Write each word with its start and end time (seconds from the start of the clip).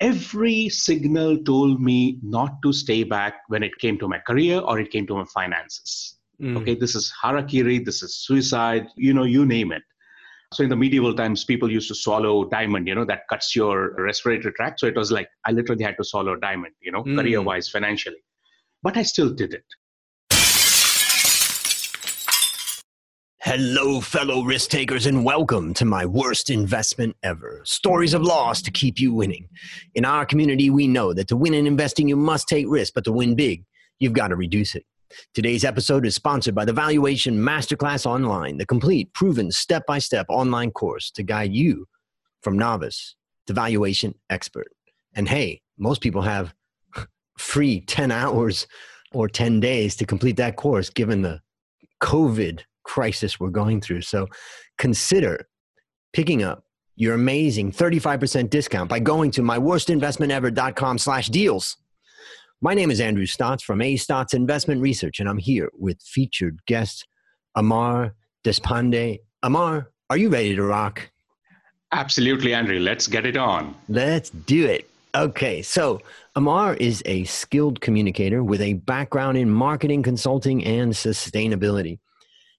every 0.00 0.68
signal 0.68 1.38
told 1.44 1.80
me 1.80 2.18
not 2.22 2.60
to 2.62 2.72
stay 2.72 3.02
back 3.02 3.34
when 3.48 3.62
it 3.62 3.76
came 3.78 3.98
to 3.98 4.08
my 4.08 4.18
career 4.18 4.60
or 4.60 4.78
it 4.78 4.90
came 4.90 5.06
to 5.06 5.16
my 5.16 5.24
finances. 5.32 6.18
Mm. 6.40 6.58
Okay, 6.58 6.74
this 6.74 6.94
is 6.94 7.12
harakiri, 7.22 7.84
this 7.84 8.02
is 8.02 8.14
suicide, 8.14 8.86
you 8.96 9.14
know, 9.14 9.24
you 9.24 9.46
name 9.46 9.72
it. 9.72 9.82
So 10.52 10.62
in 10.62 10.70
the 10.70 10.76
medieval 10.76 11.14
times, 11.14 11.44
people 11.44 11.70
used 11.70 11.88
to 11.88 11.94
swallow 11.94 12.44
diamond, 12.48 12.86
you 12.86 12.94
know, 12.94 13.04
that 13.06 13.22
cuts 13.28 13.56
your 13.56 13.94
respiratory 13.96 14.54
tract. 14.54 14.80
So 14.80 14.86
it 14.86 14.96
was 14.96 15.10
like 15.10 15.28
I 15.44 15.52
literally 15.52 15.82
had 15.82 15.96
to 15.96 16.04
swallow 16.04 16.36
diamond, 16.36 16.74
you 16.80 16.92
know, 16.92 17.02
mm. 17.02 17.16
career 17.16 17.42
wise, 17.42 17.68
financially. 17.68 18.22
But 18.82 18.96
I 18.96 19.02
still 19.02 19.30
did 19.30 19.54
it. 19.54 19.64
Hello, 23.48 24.00
fellow 24.00 24.42
risk 24.42 24.70
takers, 24.70 25.06
and 25.06 25.24
welcome 25.24 25.72
to 25.74 25.84
my 25.84 26.04
worst 26.04 26.50
investment 26.50 27.14
ever. 27.22 27.60
Stories 27.62 28.12
of 28.12 28.22
loss 28.22 28.60
to 28.62 28.72
keep 28.72 28.98
you 28.98 29.14
winning. 29.14 29.48
In 29.94 30.04
our 30.04 30.26
community, 30.26 30.68
we 30.68 30.88
know 30.88 31.12
that 31.14 31.28
to 31.28 31.36
win 31.36 31.54
in 31.54 31.64
investing, 31.64 32.08
you 32.08 32.16
must 32.16 32.48
take 32.48 32.66
risk, 32.68 32.92
but 32.92 33.04
to 33.04 33.12
win 33.12 33.36
big, 33.36 33.64
you've 34.00 34.14
got 34.14 34.28
to 34.28 34.34
reduce 34.34 34.74
it. 34.74 34.84
Today's 35.32 35.64
episode 35.64 36.04
is 36.04 36.16
sponsored 36.16 36.56
by 36.56 36.64
the 36.64 36.72
Valuation 36.72 37.36
Masterclass 37.38 38.04
Online, 38.04 38.56
the 38.56 38.66
complete, 38.66 39.14
proven, 39.14 39.52
step 39.52 39.86
by 39.86 40.00
step 40.00 40.26
online 40.28 40.72
course 40.72 41.12
to 41.12 41.22
guide 41.22 41.54
you 41.54 41.86
from 42.42 42.58
novice 42.58 43.14
to 43.46 43.52
valuation 43.52 44.12
expert. 44.28 44.72
And 45.14 45.28
hey, 45.28 45.60
most 45.78 46.00
people 46.00 46.22
have 46.22 46.52
free 47.38 47.82
10 47.82 48.10
hours 48.10 48.66
or 49.12 49.28
10 49.28 49.60
days 49.60 49.94
to 49.94 50.04
complete 50.04 50.36
that 50.38 50.56
course 50.56 50.90
given 50.90 51.22
the 51.22 51.40
COVID 52.02 52.62
crisis 52.86 53.38
we're 53.38 53.50
going 53.50 53.80
through. 53.80 54.02
So 54.02 54.28
consider 54.78 55.46
picking 56.12 56.42
up 56.42 56.64
your 56.94 57.14
amazing 57.14 57.72
35% 57.72 58.48
discount 58.48 58.88
by 58.88 59.00
going 59.00 59.30
to 59.32 59.42
myworstinvestmentever.com 59.42 60.98
slash 60.98 61.28
deals. 61.28 61.76
My 62.62 62.72
name 62.72 62.90
is 62.90 63.00
Andrew 63.00 63.26
Stotz 63.26 63.62
from 63.62 63.82
A 63.82 63.96
Stotz 63.96 64.32
Investment 64.32 64.80
Research, 64.80 65.20
and 65.20 65.28
I'm 65.28 65.36
here 65.36 65.70
with 65.78 66.00
featured 66.00 66.60
guest 66.66 67.06
Amar 67.54 68.14
Deshpande. 68.44 69.18
Amar, 69.42 69.90
are 70.08 70.16
you 70.16 70.30
ready 70.30 70.56
to 70.56 70.62
rock? 70.62 71.10
Absolutely, 71.92 72.54
Andrew. 72.54 72.78
Let's 72.78 73.06
get 73.06 73.26
it 73.26 73.36
on. 73.36 73.74
Let's 73.88 74.30
do 74.30 74.66
it. 74.66 74.88
Okay, 75.14 75.60
so 75.62 76.00
Amar 76.34 76.74
is 76.74 77.02
a 77.06 77.24
skilled 77.24 77.80
communicator 77.80 78.42
with 78.42 78.60
a 78.60 78.74
background 78.74 79.36
in 79.36 79.50
marketing, 79.50 80.02
consulting, 80.02 80.64
and 80.64 80.92
sustainability. 80.92 81.98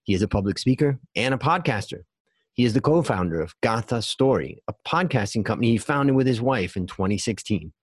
He 0.08 0.13
is 0.13 0.22
a 0.22 0.27
public 0.27 0.58
speaker 0.58 1.00
and 1.17 1.33
a 1.33 1.38
podcaster. 1.38 2.03
He 2.53 2.63
is 2.63 2.73
the 2.73 2.80
co 2.80 3.02
founder 3.02 3.41
of 3.41 3.53
Gatha 3.61 4.02
Story, 4.02 4.63
a 4.69 4.73
podcasting 4.88 5.44
company 5.44 5.72
he 5.72 5.77
founded 5.77 6.16
with 6.16 6.25
his 6.25 6.41
wife 6.41 6.77
in 6.77 6.88
2016. 6.88 7.73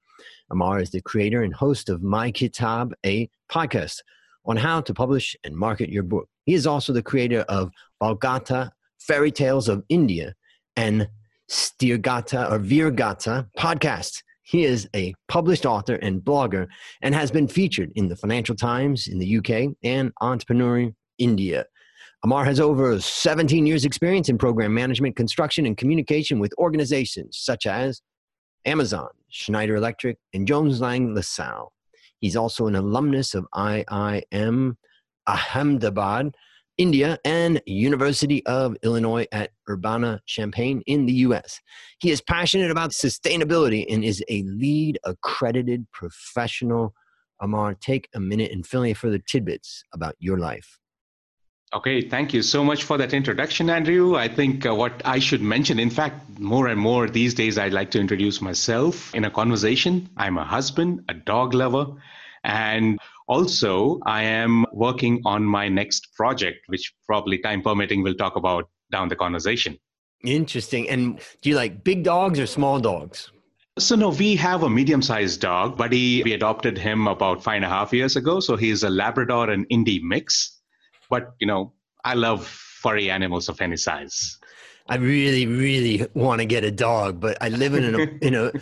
Amar 0.50 0.80
is 0.80 0.91
the 0.91 1.02
creator 1.02 1.42
and 1.42 1.55
host 1.55 1.91
of 1.91 2.02
My 2.02 2.30
Kitab, 2.30 2.95
a 3.05 3.28
podcast 3.50 3.98
on 4.47 4.56
how 4.56 4.80
to 4.80 4.95
publish 4.95 5.36
and 5.45 5.55
market 5.55 5.91
your 5.91 6.02
book. 6.02 6.27
He 6.47 6.55
is 6.55 6.67
also 6.67 6.95
the 6.95 7.02
creator 7.02 7.41
of 7.41 7.70
Balgatha 8.02 8.70
Fairy 8.98 9.30
Tales 9.30 9.69
of 9.69 9.84
India 9.91 10.34
and 10.77 11.06
Stirgata 11.50 12.50
or 12.50 12.58
Virgata 12.58 13.48
podcast. 13.58 14.22
He 14.45 14.64
is 14.64 14.89
a 14.97 15.12
published 15.28 15.67
author 15.67 15.97
and 15.97 16.22
blogger 16.22 16.69
and 17.02 17.14
has 17.14 17.30
been 17.30 17.48
featured 17.48 17.92
in 17.97 18.08
the 18.08 18.17
Financial 18.17 18.56
Times 18.56 19.08
in 19.08 19.19
the 19.19 19.36
UK 19.39 19.75
and 19.83 20.11
Entrepreneur 20.22 20.91
India. 21.19 21.67
Amar 22.25 22.47
has 22.47 22.58
over 22.58 22.98
17 22.98 23.67
years' 23.67 23.84
experience 23.84 24.30
in 24.30 24.39
program 24.39 24.72
management, 24.72 25.14
construction, 25.14 25.67
and 25.67 25.77
communication 25.77 26.39
with 26.39 26.55
organizations 26.56 27.36
such 27.39 27.67
as 27.67 28.00
Amazon, 28.64 29.11
Schneider 29.28 29.77
Electric, 29.77 30.17
and 30.33 30.48
Jones 30.48 30.80
Lang 30.80 31.14
LaSalle. 31.14 31.70
He's 32.20 32.34
also 32.34 32.67
an 32.67 32.77
alumnus 32.77 33.34
of 33.34 33.47
IIM 33.55 34.77
Ahmedabad, 35.27 36.34
India, 36.78 37.18
and 37.27 37.61
University 37.67 38.45
of 38.46 38.74
Illinois 38.83 39.27
at 39.30 39.51
Urbana-Champaign 39.68 40.83
in 40.86 41.05
the 41.05 41.13
US. 41.13 41.61
He 41.98 42.11
is 42.11 42.23
passionate 42.23 42.70
about 42.70 42.92
sustainability 42.92 43.84
and 43.90 44.02
is 44.02 44.24
a 44.30 44.45
LEED 44.45 44.98
accredited 45.05 45.86
professional. 45.92 46.95
Amar, 47.42 47.74
take 47.74 48.08
a 48.14 48.20
minute 48.20 48.51
and 48.51 48.67
fill 48.67 48.83
in 48.83 48.95
further 48.95 49.18
tidbits 49.18 49.84
about 49.92 50.17
your 50.18 50.39
life. 50.39 50.79
Okay, 51.74 52.08
thank 52.08 52.33
you 52.33 52.40
so 52.40 52.62
much 52.62 52.85
for 52.85 52.96
that 52.98 53.12
introduction, 53.12 53.68
Andrew. 53.68 54.14
I 54.14 54.29
think 54.29 54.64
uh, 54.64 54.73
what 54.73 55.02
I 55.05 55.18
should 55.18 55.42
mention, 55.42 55.80
in 55.80 55.90
fact, 55.90 56.39
more 56.39 56.68
and 56.68 56.80
more 56.80 57.08
these 57.08 57.35
days, 57.35 57.58
I'd 57.58 57.73
like 57.73 57.90
to 57.92 58.01
introduce 58.01 58.40
myself 58.40 59.12
in 59.12 59.24
a 59.24 59.30
conversation. 59.30 60.08
I'm 60.17 60.39
a 60.39 60.45
husband, 60.45 61.01
a 61.08 61.14
dog 61.14 61.52
lover, 61.52 61.86
and 62.45 63.01
also 63.27 63.98
I 64.07 64.23
am 64.23 64.64
working 64.73 65.20
on 65.24 65.42
my 65.42 65.68
next 65.68 66.14
project, 66.14 66.58
which 66.68 66.95
probably 67.08 67.39
time 67.39 67.61
permitting 67.61 68.05
we'll 68.05 68.14
talk 68.14 68.36
about 68.36 68.68
down 68.92 69.08
the 69.08 69.17
conversation. 69.17 69.77
Interesting. 70.24 70.89
And 70.89 71.18
do 71.42 71.51
you 71.51 71.57
like 71.57 71.83
big 71.83 72.05
dogs 72.05 72.39
or 72.39 72.46
small 72.46 72.79
dogs? 72.79 73.33
So 73.80 73.96
no, 73.96 74.11
we 74.11 74.36
have 74.36 74.63
a 74.63 74.70
medium-sized 74.70 75.40
dog, 75.40 75.77
Buddy. 75.77 76.23
We 76.23 76.34
adopted 76.34 76.79
him 76.79 77.08
about 77.08 77.42
five 77.42 77.57
and 77.57 77.64
a 77.64 77.68
half 77.68 77.92
years 77.92 78.14
ago. 78.14 78.39
So 78.39 78.55
he's 78.55 78.84
a 78.84 78.90
Labrador 78.90 79.51
and 79.51 79.68
Indie 79.70 80.01
mix. 80.01 80.61
But 81.11 81.35
you 81.41 81.47
know, 81.47 81.73
I 82.05 82.15
love 82.15 82.47
furry 82.47 83.11
animals 83.11 83.48
of 83.48 83.61
any 83.61 83.77
size. 83.77 84.39
I 84.89 84.97
really, 84.97 85.47
really 85.47 86.07
want 86.15 86.41
to 86.41 86.47
get 86.47 86.63
a 86.65 86.70
dog, 86.70 87.20
but 87.20 87.39
I 87.41 87.48
live 87.48 87.75
in 87.75 87.95
an 87.95 88.19
in 88.23 88.35
a 88.35 88.53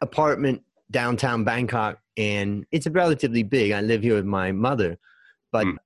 apartment 0.00 0.62
downtown 0.90 1.44
Bangkok, 1.44 1.98
and 2.16 2.64
it's 2.70 2.86
relatively 2.86 3.42
big. 3.42 3.72
I 3.72 3.80
live 3.80 4.02
here 4.02 4.14
with 4.14 4.24
my 4.24 4.52
mother, 4.52 4.98
but 5.50 5.66
mm. 5.66 5.76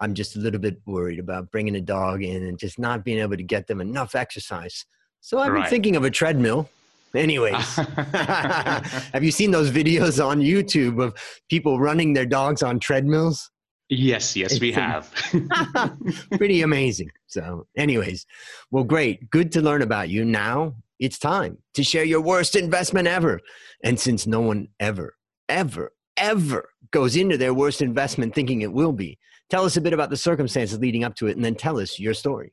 I'm 0.00 0.14
just 0.14 0.36
a 0.36 0.38
little 0.38 0.60
bit 0.60 0.80
worried 0.86 1.18
about 1.18 1.50
bringing 1.50 1.76
a 1.76 1.80
dog 1.80 2.22
in 2.22 2.44
and 2.44 2.58
just 2.58 2.78
not 2.78 3.04
being 3.04 3.18
able 3.18 3.36
to 3.36 3.42
get 3.42 3.66
them 3.66 3.80
enough 3.80 4.14
exercise. 4.14 4.86
So 5.20 5.38
I've 5.38 5.52
been 5.52 5.66
thinking 5.66 5.96
of 5.96 6.04
a 6.04 6.10
treadmill. 6.10 6.68
Anyways, 7.14 7.76
have 7.76 9.22
you 9.22 9.30
seen 9.32 9.50
those 9.50 9.70
videos 9.70 10.24
on 10.24 10.40
YouTube 10.40 11.02
of 11.02 11.14
people 11.50 11.80
running 11.80 12.12
their 12.12 12.24
dogs 12.24 12.62
on 12.62 12.78
treadmills? 12.78 13.50
Yes, 13.90 14.36
yes, 14.36 14.60
we 14.60 14.70
have. 14.70 15.12
pretty 16.36 16.62
amazing. 16.62 17.10
So, 17.26 17.66
anyways, 17.76 18.24
well, 18.70 18.84
great. 18.84 19.28
Good 19.30 19.50
to 19.52 19.60
learn 19.60 19.82
about 19.82 20.08
you. 20.08 20.24
Now 20.24 20.76
it's 21.00 21.18
time 21.18 21.58
to 21.74 21.82
share 21.82 22.04
your 22.04 22.20
worst 22.20 22.54
investment 22.54 23.08
ever. 23.08 23.40
And 23.82 23.98
since 23.98 24.28
no 24.28 24.40
one 24.40 24.68
ever, 24.78 25.16
ever, 25.48 25.92
ever 26.16 26.68
goes 26.92 27.16
into 27.16 27.36
their 27.36 27.52
worst 27.52 27.82
investment 27.82 28.32
thinking 28.32 28.60
it 28.62 28.72
will 28.72 28.92
be, 28.92 29.18
tell 29.48 29.64
us 29.64 29.76
a 29.76 29.80
bit 29.80 29.92
about 29.92 30.10
the 30.10 30.16
circumstances 30.16 30.78
leading 30.78 31.02
up 31.02 31.16
to 31.16 31.26
it 31.26 31.34
and 31.34 31.44
then 31.44 31.56
tell 31.56 31.80
us 31.80 31.98
your 31.98 32.14
story. 32.14 32.52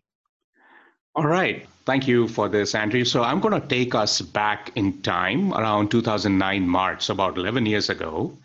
All 1.14 1.28
right. 1.28 1.68
Thank 1.86 2.08
you 2.08 2.28
for 2.28 2.50
this, 2.50 2.74
Andrew. 2.74 3.04
So 3.04 3.24
I'm 3.24 3.40
going 3.40 3.60
to 3.60 3.68
take 3.68 3.94
us 3.94 4.22
back 4.22 4.72
in 4.76 5.02
time 5.04 5.54
around 5.54 5.92
2009 5.92 6.68
March, 6.68 7.10
about 7.10 7.38
11 7.38 7.68
years 7.68 7.90
ago. 7.90 8.36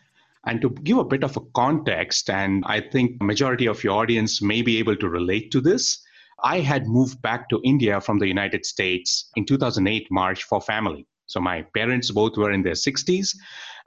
And 0.47 0.60
to 0.60 0.70
give 0.70 0.98
a 0.98 1.04
bit 1.04 1.22
of 1.22 1.36
a 1.36 1.41
context, 1.54 2.28
and 2.28 2.64
I 2.66 2.80
think 2.80 3.22
majority 3.22 3.66
of 3.66 3.82
your 3.84 4.00
audience 4.00 4.42
may 4.42 4.62
be 4.62 4.78
able 4.78 4.97
to 4.97 5.08
relate 5.08 5.53
to 5.53 5.60
this, 5.60 6.03
I 6.42 6.58
had 6.58 6.88
moved 6.88 7.22
back 7.22 7.48
to 7.50 7.60
India 7.62 8.00
from 8.00 8.19
the 8.19 8.26
United 8.26 8.66
States 8.66 9.31
in 9.36 9.44
2008 9.47 10.08
March 10.10 10.42
for 10.42 10.60
family. 10.60 11.06
So 11.26 11.41
my 11.41 11.62
parents 11.75 12.10
both 12.10 12.36
were 12.36 12.50
in 12.50 12.62
their 12.62 12.72
60s. 12.72 13.36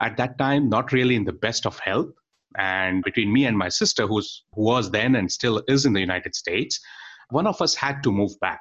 At 0.00 0.16
that 0.16 0.38
time, 0.38 0.68
not 0.70 0.92
really 0.92 1.16
in 1.16 1.24
the 1.24 1.32
best 1.32 1.66
of 1.66 1.78
health. 1.78 2.08
And 2.56 3.04
between 3.04 3.32
me 3.32 3.44
and 3.44 3.58
my 3.58 3.68
sister, 3.68 4.06
who's, 4.06 4.44
who 4.54 4.62
was 4.62 4.90
then 4.90 5.14
and 5.16 5.30
still 5.30 5.62
is 5.68 5.84
in 5.84 5.92
the 5.92 6.00
United 6.00 6.34
States, 6.34 6.80
one 7.28 7.46
of 7.46 7.60
us 7.60 7.74
had 7.74 8.02
to 8.04 8.10
move 8.10 8.32
back. 8.40 8.60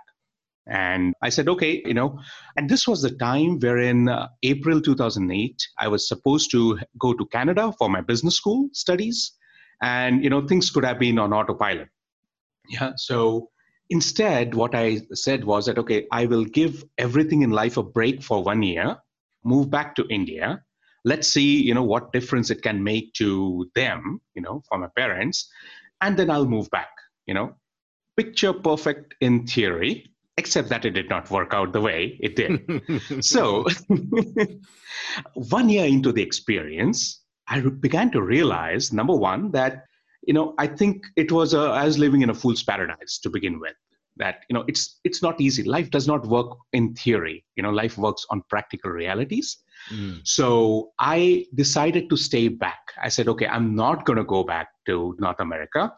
And 0.67 1.13
I 1.21 1.29
said, 1.29 1.47
okay, 1.47 1.83
you 1.85 1.93
know, 1.93 2.19
and 2.55 2.69
this 2.69 2.87
was 2.87 3.01
the 3.01 3.11
time 3.11 3.59
wherein 3.59 4.09
uh, 4.09 4.29
April 4.41 4.81
2008, 4.81 5.55
I 5.79 5.87
was 5.87 6.07
supposed 6.07 6.49
to 6.51 6.79
go 6.99 7.13
to 7.13 7.25
Canada 7.27 7.71
for 7.77 7.89
my 7.89 8.01
business 8.01 8.35
school 8.35 8.69
studies. 8.73 9.33
And, 9.81 10.23
you 10.23 10.29
know, 10.29 10.47
things 10.47 10.71
could 10.71 10.85
have 10.85 10.99
been 10.99 11.19
on 11.19 11.33
autopilot. 11.33 11.89
Yeah. 12.69 12.93
So 12.95 13.49
instead, 13.89 14.55
what 14.55 14.73
I 14.73 15.01
said 15.13 15.43
was 15.43 15.67
that, 15.67 15.77
okay, 15.77 16.07
I 16.11 16.25
will 16.25 16.45
give 16.45 16.83
everything 16.97 17.43
in 17.43 17.51
life 17.51 17.77
a 17.77 17.83
break 17.83 18.23
for 18.23 18.43
one 18.43 18.63
year, 18.63 18.97
move 19.43 19.69
back 19.69 19.95
to 19.95 20.07
India. 20.09 20.63
Let's 21.03 21.27
see, 21.27 21.61
you 21.61 21.75
know, 21.75 21.83
what 21.83 22.11
difference 22.11 22.49
it 22.49 22.63
can 22.63 22.83
make 22.83 23.13
to 23.15 23.69
them, 23.75 24.19
you 24.33 24.41
know, 24.41 24.63
for 24.67 24.79
my 24.79 24.87
parents. 24.97 25.47
And 26.01 26.17
then 26.17 26.31
I'll 26.31 26.47
move 26.47 26.71
back, 26.71 26.89
you 27.27 27.35
know. 27.35 27.55
Picture 28.17 28.53
perfect 28.53 29.13
in 29.21 29.45
theory 29.45 30.14
except 30.37 30.69
that 30.69 30.85
it 30.85 30.91
did 30.91 31.09
not 31.09 31.31
work 31.31 31.53
out 31.53 31.71
the 31.73 31.81
way 31.81 32.17
it 32.21 32.35
did. 32.35 33.23
so, 33.23 33.65
one 35.33 35.69
year 35.69 35.85
into 35.85 36.11
the 36.11 36.21
experience, 36.21 37.21
I 37.47 37.61
began 37.61 38.11
to 38.11 38.21
realize 38.21 38.91
number 38.91 39.15
one, 39.15 39.51
that, 39.51 39.85
you 40.23 40.33
know, 40.33 40.53
I 40.57 40.67
think 40.67 41.05
it 41.15 41.31
was 41.31 41.53
a, 41.53 41.59
I 41.59 41.85
was 41.85 41.97
living 41.97 42.21
in 42.21 42.29
a 42.29 42.33
fool's 42.33 42.63
paradise 42.63 43.19
to 43.19 43.29
begin 43.29 43.59
with. 43.59 43.75
That, 44.17 44.43
you 44.49 44.53
know, 44.53 44.63
it's, 44.67 44.99
it's 45.03 45.21
not 45.21 45.41
easy. 45.41 45.63
Life 45.63 45.89
does 45.89 46.07
not 46.07 46.25
work 46.25 46.57
in 46.71 46.93
theory. 46.95 47.43
You 47.57 47.63
know, 47.63 47.69
life 47.69 47.97
works 47.97 48.25
on 48.29 48.43
practical 48.49 48.91
realities. 48.91 49.57
Mm. 49.93 50.21
So 50.23 50.91
I 50.99 51.45
decided 51.53 52.09
to 52.09 52.15
stay 52.15 52.47
back. 52.47 52.79
I 53.01 53.09
said, 53.09 53.27
okay, 53.27 53.45
I'm 53.47 53.75
not 53.75 54.05
going 54.05 54.17
to 54.17 54.23
go 54.23 54.43
back 54.43 54.69
to 54.85 55.17
North 55.19 55.39
America. 55.39 55.93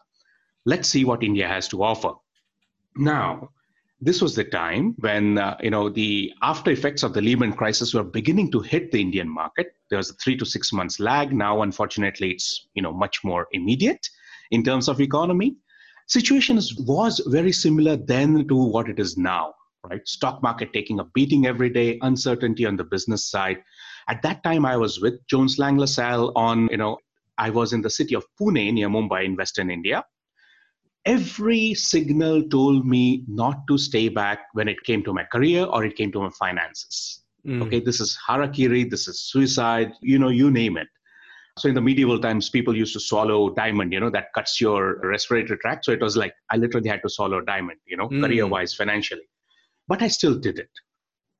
Let's 0.66 0.88
see 0.88 1.04
what 1.04 1.22
India 1.22 1.46
has 1.46 1.68
to 1.68 1.82
offer. 1.84 2.12
Now, 2.96 3.50
this 4.00 4.22
was 4.22 4.34
the 4.34 4.44
time 4.44 4.94
when 5.00 5.38
uh, 5.38 5.56
you 5.60 5.70
know 5.70 5.88
the 5.88 6.32
after 6.42 6.70
effects 6.70 7.02
of 7.02 7.14
the 7.14 7.20
Lehman 7.20 7.52
crisis 7.52 7.94
were 7.94 8.04
beginning 8.04 8.50
to 8.52 8.60
hit 8.60 8.92
the 8.92 9.00
Indian 9.00 9.28
market. 9.28 9.74
There 9.90 9.96
was 9.96 10.10
a 10.10 10.14
three 10.14 10.36
to 10.36 10.46
six 10.46 10.72
months 10.72 11.00
lag. 11.00 11.32
Now, 11.32 11.62
unfortunately, 11.62 12.30
it's 12.30 12.68
you 12.74 12.82
know 12.82 12.92
much 12.92 13.24
more 13.24 13.48
immediate 13.52 14.08
in 14.50 14.62
terms 14.62 14.88
of 14.88 15.00
economy. 15.00 15.56
Situation 16.06 16.58
was 16.86 17.20
very 17.26 17.52
similar 17.52 17.96
then 17.96 18.46
to 18.48 18.54
what 18.54 18.88
it 18.88 18.98
is 18.98 19.18
now. 19.18 19.54
Right, 19.84 20.06
stock 20.06 20.42
market 20.42 20.72
taking 20.72 21.00
a 21.00 21.04
beating 21.04 21.46
every 21.46 21.70
day, 21.70 21.98
uncertainty 22.02 22.66
on 22.66 22.76
the 22.76 22.84
business 22.84 23.24
side. 23.24 23.62
At 24.08 24.22
that 24.22 24.42
time, 24.42 24.64
I 24.64 24.76
was 24.76 25.00
with 25.00 25.24
Jones 25.28 25.58
Lang 25.58 25.76
LaSalle 25.76 26.32
on 26.36 26.68
you 26.70 26.76
know 26.76 26.98
I 27.36 27.50
was 27.50 27.72
in 27.72 27.82
the 27.82 27.90
city 27.90 28.14
of 28.14 28.24
Pune 28.40 28.72
near 28.72 28.88
Mumbai 28.88 29.24
in 29.24 29.36
Western 29.36 29.70
India 29.70 30.04
every 31.04 31.74
signal 31.74 32.42
told 32.48 32.86
me 32.86 33.24
not 33.26 33.66
to 33.68 33.78
stay 33.78 34.08
back 34.08 34.46
when 34.52 34.68
it 34.68 34.82
came 34.84 35.02
to 35.04 35.12
my 35.12 35.24
career 35.24 35.64
or 35.64 35.84
it 35.84 35.96
came 35.96 36.12
to 36.12 36.20
my 36.20 36.30
finances. 36.38 37.22
Mm. 37.46 37.62
Okay, 37.62 37.80
this 37.80 38.00
is 38.00 38.18
harakiri, 38.28 38.90
this 38.90 39.08
is 39.08 39.20
suicide, 39.20 39.92
you 40.02 40.18
know, 40.18 40.28
you 40.28 40.50
name 40.50 40.76
it. 40.76 40.88
So 41.58 41.68
in 41.68 41.74
the 41.74 41.80
medieval 41.80 42.20
times, 42.20 42.50
people 42.50 42.76
used 42.76 42.92
to 42.92 43.00
swallow 43.00 43.50
diamond, 43.54 43.92
you 43.92 44.00
know, 44.00 44.10
that 44.10 44.32
cuts 44.34 44.60
your 44.60 45.00
respiratory 45.02 45.58
tract. 45.58 45.84
So 45.84 45.92
it 45.92 46.00
was 46.00 46.16
like 46.16 46.32
I 46.50 46.56
literally 46.56 46.88
had 46.88 47.02
to 47.02 47.08
swallow 47.08 47.40
diamond, 47.40 47.78
you 47.86 47.96
know, 47.96 48.08
mm. 48.08 48.22
career 48.24 48.46
wise, 48.46 48.74
financially. 48.74 49.28
But 49.88 50.02
I 50.02 50.08
still 50.08 50.38
did 50.38 50.58
it. 50.58 50.70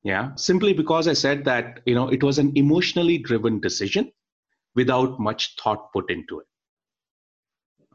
Yeah. 0.03 0.35
Simply 0.35 0.73
because 0.73 1.07
I 1.07 1.13
said 1.13 1.45
that, 1.45 1.81
you 1.85 1.95
know, 1.95 2.09
it 2.09 2.23
was 2.23 2.39
an 2.39 2.51
emotionally 2.55 3.17
driven 3.17 3.59
decision 3.59 4.11
without 4.75 5.19
much 5.19 5.55
thought 5.61 5.91
put 5.93 6.09
into 6.09 6.39
it 6.39 6.47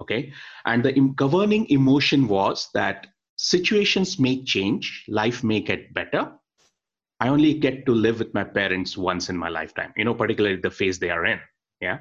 okay? 0.00 0.32
And 0.64 0.84
the 0.84 0.92
governing 1.16 1.66
emotion 1.70 2.28
was 2.28 2.68
that 2.74 3.06
situations 3.36 4.18
may 4.18 4.42
change 4.44 5.04
life 5.08 5.42
may 5.42 5.60
get 5.60 5.92
better. 5.94 6.32
I 7.20 7.28
only 7.28 7.54
get 7.54 7.86
to 7.86 7.92
live 7.92 8.18
with 8.18 8.34
my 8.34 8.44
parents 8.44 8.96
once 8.96 9.30
in 9.30 9.36
my 9.36 9.48
lifetime 9.48 9.92
you 9.96 10.04
know 10.04 10.14
particularly 10.14 10.56
the 10.56 10.70
phase 10.70 10.98
they 10.98 11.10
are 11.10 11.24
in 11.24 11.40
yeah? 11.80 11.98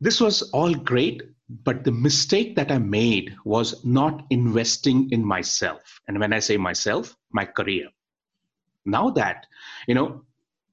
This 0.00 0.20
was 0.20 0.42
all 0.50 0.74
great 0.74 1.22
but 1.62 1.84
the 1.84 1.92
mistake 1.92 2.56
that 2.56 2.72
i 2.72 2.78
made 2.78 3.34
was 3.44 3.84
not 3.84 4.24
investing 4.30 5.10
in 5.10 5.24
myself. 5.24 6.00
And 6.08 6.18
when 6.18 6.32
i 6.32 6.38
say 6.38 6.56
myself 6.56 7.16
my 7.32 7.44
career. 7.44 7.88
Now 8.84 9.10
that 9.10 9.46
you 9.88 9.94
know 9.94 10.24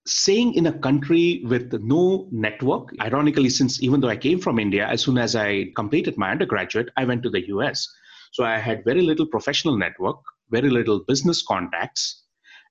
saying 0.05 0.55
in 0.55 0.67
a 0.67 0.73
country 0.73 1.43
with 1.45 1.73
no 1.73 2.27
network, 2.31 2.89
ironically, 3.01 3.49
since 3.49 3.81
even 3.83 4.01
though 4.01 4.09
I 4.09 4.17
came 4.17 4.39
from 4.39 4.59
India, 4.59 4.87
as 4.87 5.01
soon 5.01 5.17
as 5.17 5.35
I 5.35 5.71
completed 5.75 6.17
my 6.17 6.31
undergraduate, 6.31 6.89
I 6.97 7.05
went 7.05 7.23
to 7.23 7.29
the 7.29 7.47
US. 7.49 7.87
So 8.31 8.43
I 8.43 8.57
had 8.57 8.83
very 8.85 9.01
little 9.01 9.25
professional 9.25 9.77
network, 9.77 10.17
very 10.49 10.69
little 10.69 11.03
business 11.07 11.43
contacts. 11.43 12.23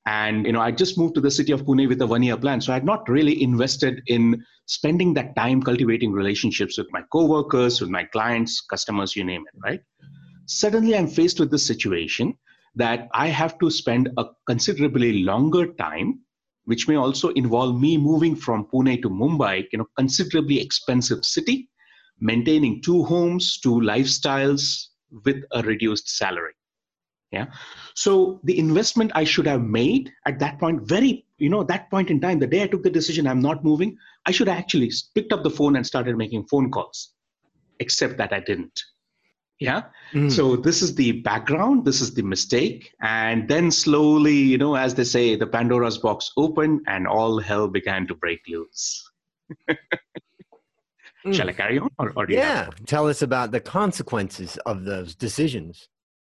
And 0.07 0.47
you 0.47 0.53
know, 0.53 0.61
I 0.61 0.71
just 0.71 0.99
moved 0.99 1.15
to 1.17 1.21
the 1.21 1.31
city 1.31 1.53
of 1.53 1.65
Pune 1.65 1.87
with 1.87 2.01
a 2.01 2.07
one-year 2.07 2.39
plan. 2.39 2.61
So 2.61 2.73
I 2.73 2.77
had 2.77 2.85
not 2.85 3.09
really 3.09 3.43
invested 3.43 4.03
in 4.07 4.43
spending 4.67 5.15
that 5.15 5.37
time 5.37 5.63
cultivating 5.63 6.13
relationships 6.13 6.79
with 6.79 6.89
my 6.91 7.03
coworkers, 7.13 7.81
with 7.81 7.91
my 7.91 8.05
clients, 8.05 8.61
customers, 8.63 9.15
you 9.15 9.25
name 9.25 9.45
it, 9.53 9.59
right? 9.63 9.81
Suddenly 10.47 10.97
I'm 10.97 11.07
faced 11.07 11.39
with 11.39 11.51
this 11.51 11.67
situation 11.67 12.35
that 12.75 13.09
I 13.13 13.29
have 13.29 13.59
to 13.59 13.71
spend 13.71 14.09
a 14.17 14.25
considerably 14.47 15.23
longer 15.23 15.73
time 15.75 16.21
which 16.71 16.87
may 16.87 16.95
also 16.95 17.31
involve 17.31 17.81
me 17.81 17.97
moving 17.97 18.37
from 18.37 18.65
Pune 18.65 19.03
to 19.03 19.11
Mumbai, 19.11 19.67
you 19.73 19.79
know, 19.81 19.89
considerably 19.97 20.61
expensive 20.61 21.25
city, 21.25 21.69
maintaining 22.21 22.81
two 22.81 23.03
homes, 23.03 23.59
two 23.59 23.81
lifestyles 23.81 24.87
with 25.25 25.43
a 25.51 25.63
reduced 25.63 26.09
salary. 26.17 26.53
Yeah. 27.33 27.47
So 27.97 28.41
the 28.45 28.57
investment 28.57 29.11
I 29.17 29.25
should 29.25 29.49
have 29.49 29.63
made 29.63 30.13
at 30.27 30.39
that 30.39 30.61
point, 30.61 30.83
very, 30.83 31.27
you 31.39 31.49
know, 31.49 31.65
that 31.65 31.91
point 31.91 32.09
in 32.09 32.21
time, 32.21 32.39
the 32.39 32.47
day 32.47 32.63
I 32.63 32.69
took 32.69 32.85
the 32.85 32.97
decision, 32.99 33.27
I'm 33.27 33.43
not 33.43 33.65
moving, 33.65 33.97
I 34.27 34.31
should 34.31 34.47
have 34.47 34.59
actually 34.59 34.93
picked 35.17 35.33
up 35.33 35.43
the 35.43 35.51
phone 35.51 35.75
and 35.75 35.85
started 35.85 36.17
making 36.17 36.47
phone 36.47 36.71
calls, 36.71 37.15
except 37.81 38.17
that 38.19 38.33
I 38.33 38.39
didn't 38.39 38.81
yeah 39.61 39.83
mm. 40.13 40.33
so 40.33 40.57
this 40.57 40.83
is 40.83 40.95
the 40.95 41.13
background 41.21 41.85
this 41.85 42.01
is 42.01 42.15
the 42.15 42.23
mistake 42.23 42.93
and 43.03 43.47
then 43.49 43.71
slowly 43.71 44.35
you 44.35 44.59
know 44.59 44.75
as 44.75 44.95
they 44.95 45.05
say 45.05 45.37
the 45.37 45.47
pandora's 45.47 45.99
box 45.99 46.33
opened 46.37 46.81
and 46.87 47.07
all 47.07 47.39
hell 47.39 47.69
began 47.69 48.07
to 48.07 48.15
break 48.15 48.41
loose 48.49 49.11
mm. 49.71 49.77
shall 51.33 51.49
i 51.49 51.53
carry 51.53 51.79
on 51.79 51.91
or, 51.99 52.13
or 52.17 52.27
yeah 52.29 52.69
tell 52.87 53.07
us 53.07 53.23
about 53.23 53.53
the 53.53 53.61
consequences 53.61 54.57
of 54.67 54.85
those 54.85 55.15
decisions 55.15 55.89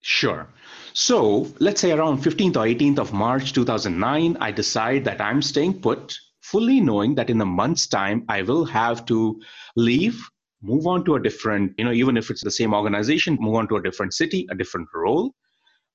Sure. 0.08 0.48
So 0.94 1.48
let's 1.60 1.82
say 1.82 1.92
around 1.92 2.22
15th 2.22 2.58
or 2.58 2.68
18th 2.68 3.00
of 3.00 3.12
March 3.12 3.54
2009, 3.54 4.38
I 4.40 4.52
decide 4.52 5.04
that 5.06 5.20
I'm 5.20 5.42
staying 5.42 5.82
put, 5.82 6.16
fully 6.42 6.80
knowing 6.80 7.16
that 7.16 7.32
in 7.32 7.42
a 7.42 7.46
month's 7.46 7.88
time, 7.88 8.24
I 8.30 8.44
will 8.44 8.66
have 8.66 9.08
to 9.08 9.42
leave 9.76 10.30
move 10.66 10.88
on 10.88 11.06
to 11.06 11.16
a 11.16 11.22
different, 11.22 11.74
you 11.78 11.86
know, 11.86 11.92
even 11.92 12.18
if 12.18 12.30
it's 12.30 12.44
the 12.44 12.52
same 12.52 12.74
organization, 12.74 13.38
move 13.40 13.56
on 13.56 13.68
to 13.70 13.76
a 13.78 13.84
different 13.84 14.14
city, 14.14 14.48
a 14.52 14.56
different 14.56 14.88
role. 14.94 15.34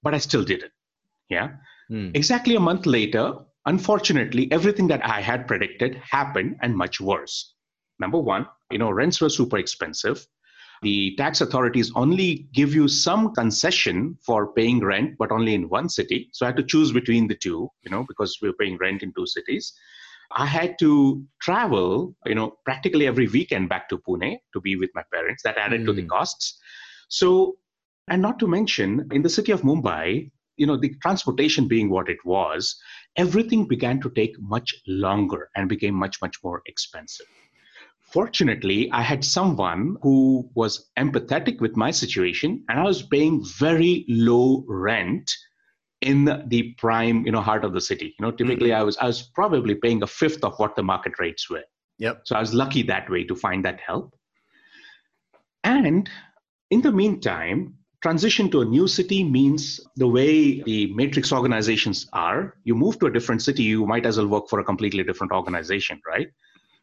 But 0.03 0.15
I 0.15 0.19
still 0.19 0.45
did 0.45 0.63
it. 0.63 0.73
Yeah. 1.29 1.51
Mm. 1.91 2.17
Exactly 2.17 2.55
a 2.55 2.61
month 2.61 2.87
later, 2.87 3.35
unfortunately, 3.67 4.51
everything 4.53 4.87
that 4.89 5.05
I 5.05 5.21
had 5.21 5.47
predicted 5.47 5.97
happened 5.97 6.57
and 6.63 6.77
much 6.77 7.01
worse. 7.01 7.55
Number 7.99 8.19
one, 8.19 8.47
you 8.71 8.79
know, 8.79 8.91
rents 8.91 9.21
were 9.21 9.29
super 9.29 9.59
expensive. 9.59 10.27
The 10.83 11.15
tax 11.17 11.43
authorities 11.43 11.93
only 11.95 12.49
give 12.55 12.75
you 12.75 12.89
some 12.89 13.35
concession 13.35 14.17
for 14.25 14.55
paying 14.55 14.81
rent, 14.81 15.17
but 15.19 15.31
only 15.31 15.55
in 15.55 15.69
one 15.69 15.91
city. 15.91 16.31
So 16.33 16.47
I 16.47 16.49
had 16.49 16.57
to 16.57 16.63
choose 16.63 16.91
between 16.91 17.29
the 17.29 17.35
two, 17.35 17.69
you 17.83 17.91
know, 17.91 18.05
because 18.09 18.39
we 18.41 18.49
were 18.49 18.55
paying 18.59 18.79
rent 18.79 19.03
in 19.03 19.13
two 19.13 19.27
cities. 19.27 19.75
I 20.33 20.47
had 20.47 20.79
to 20.79 21.25
travel, 21.41 22.15
you 22.25 22.35
know, 22.35 22.57
practically 22.65 23.07
every 23.07 23.27
weekend 23.27 23.69
back 23.69 23.89
to 23.89 23.99
Pune 23.99 24.39
to 24.53 24.61
be 24.61 24.77
with 24.77 24.91
my 24.95 25.03
parents. 25.13 25.43
That 25.43 25.59
added 25.59 25.83
mm. 25.83 25.87
to 25.87 25.93
the 25.93 26.03
hmm. 26.03 26.09
costs. 26.09 26.59
So, 27.09 27.57
and 28.09 28.23
not 28.23 28.39
to 28.39 28.47
mention, 28.47 29.09
in 29.11 29.23
the 29.23 29.29
city 29.29 29.51
of 29.51 29.63
Mumbai, 29.63 30.31
you 30.57 30.67
know, 30.67 30.77
the 30.77 30.95
transportation 31.03 31.67
being 31.67 31.91
what 31.91 32.09
it 32.09 32.19
was, 32.25 32.77
everything 33.17 33.67
began 33.67 34.01
to 34.03 34.11
take 34.11 34.39
much 34.41 34.75
longer 34.87 35.49
and 35.57 35.69
became 35.69 35.95
much, 35.95 36.21
much 36.21 36.37
more 36.45 36.63
expensive. 36.67 37.27
Fortunately, 38.13 38.91
I 38.93 39.03
had 39.03 39.25
someone 39.25 39.97
who 40.03 40.51
was 40.55 40.91
empathetic 40.99 41.61
with 41.61 41.77
my 41.77 41.91
situation, 41.91 42.65
and 42.69 42.79
I 42.79 42.83
was 42.83 43.03
paying 43.03 43.45
very 43.45 44.05
low 44.09 44.65
rent 44.69 45.33
in 46.01 46.25
the 46.47 46.75
prime 46.79 47.25
you 47.27 47.33
know 47.33 47.41
heart 47.41 47.65
of 47.65 47.73
the 47.73 47.81
city. 47.81 48.15
You 48.19 48.27
know 48.27 48.31
typically 48.31 48.71
mm-hmm. 48.71 48.81
i 48.81 48.83
was 48.83 48.97
i 48.99 49.07
was 49.07 49.23
probably 49.23 49.75
paying 49.75 50.03
a 50.03 50.07
fifth 50.07 50.43
of 50.45 50.59
what 50.59 50.77
the 50.77 50.83
market 50.83 51.19
rates 51.19 51.49
were. 51.51 51.65
Yep. 51.99 52.23
So 52.25 52.37
i 52.37 52.41
was 52.41 52.55
lucky 52.55 52.83
that 52.85 53.11
way 53.11 53.25
to 53.25 53.35
find 53.35 53.65
that 53.65 53.81
help. 53.81 54.15
And 55.65 56.09
in 56.71 56.81
the 56.81 56.93
meantime 56.93 57.75
transition 58.03 58.51
to 58.51 58.63
a 58.63 58.65
new 58.65 58.89
city 58.89 59.23
means 59.23 59.79
the 59.97 60.09
way 60.09 60.63
the 60.63 60.91
matrix 60.95 61.33
organizations 61.33 62.09
are. 62.15 62.57
You 62.65 62.75
move 62.75 62.99
to 63.01 63.07
a 63.07 63.13
different 63.13 63.43
city 63.43 63.63
you 63.63 63.87
might 63.87 64.07
as 64.07 64.17
well 64.17 64.29
work 64.29 64.49
for 64.49 64.61
a 64.61 64.65
completely 64.65 65.05
different 65.05 65.33
organization 65.33 66.01
right 66.07 66.29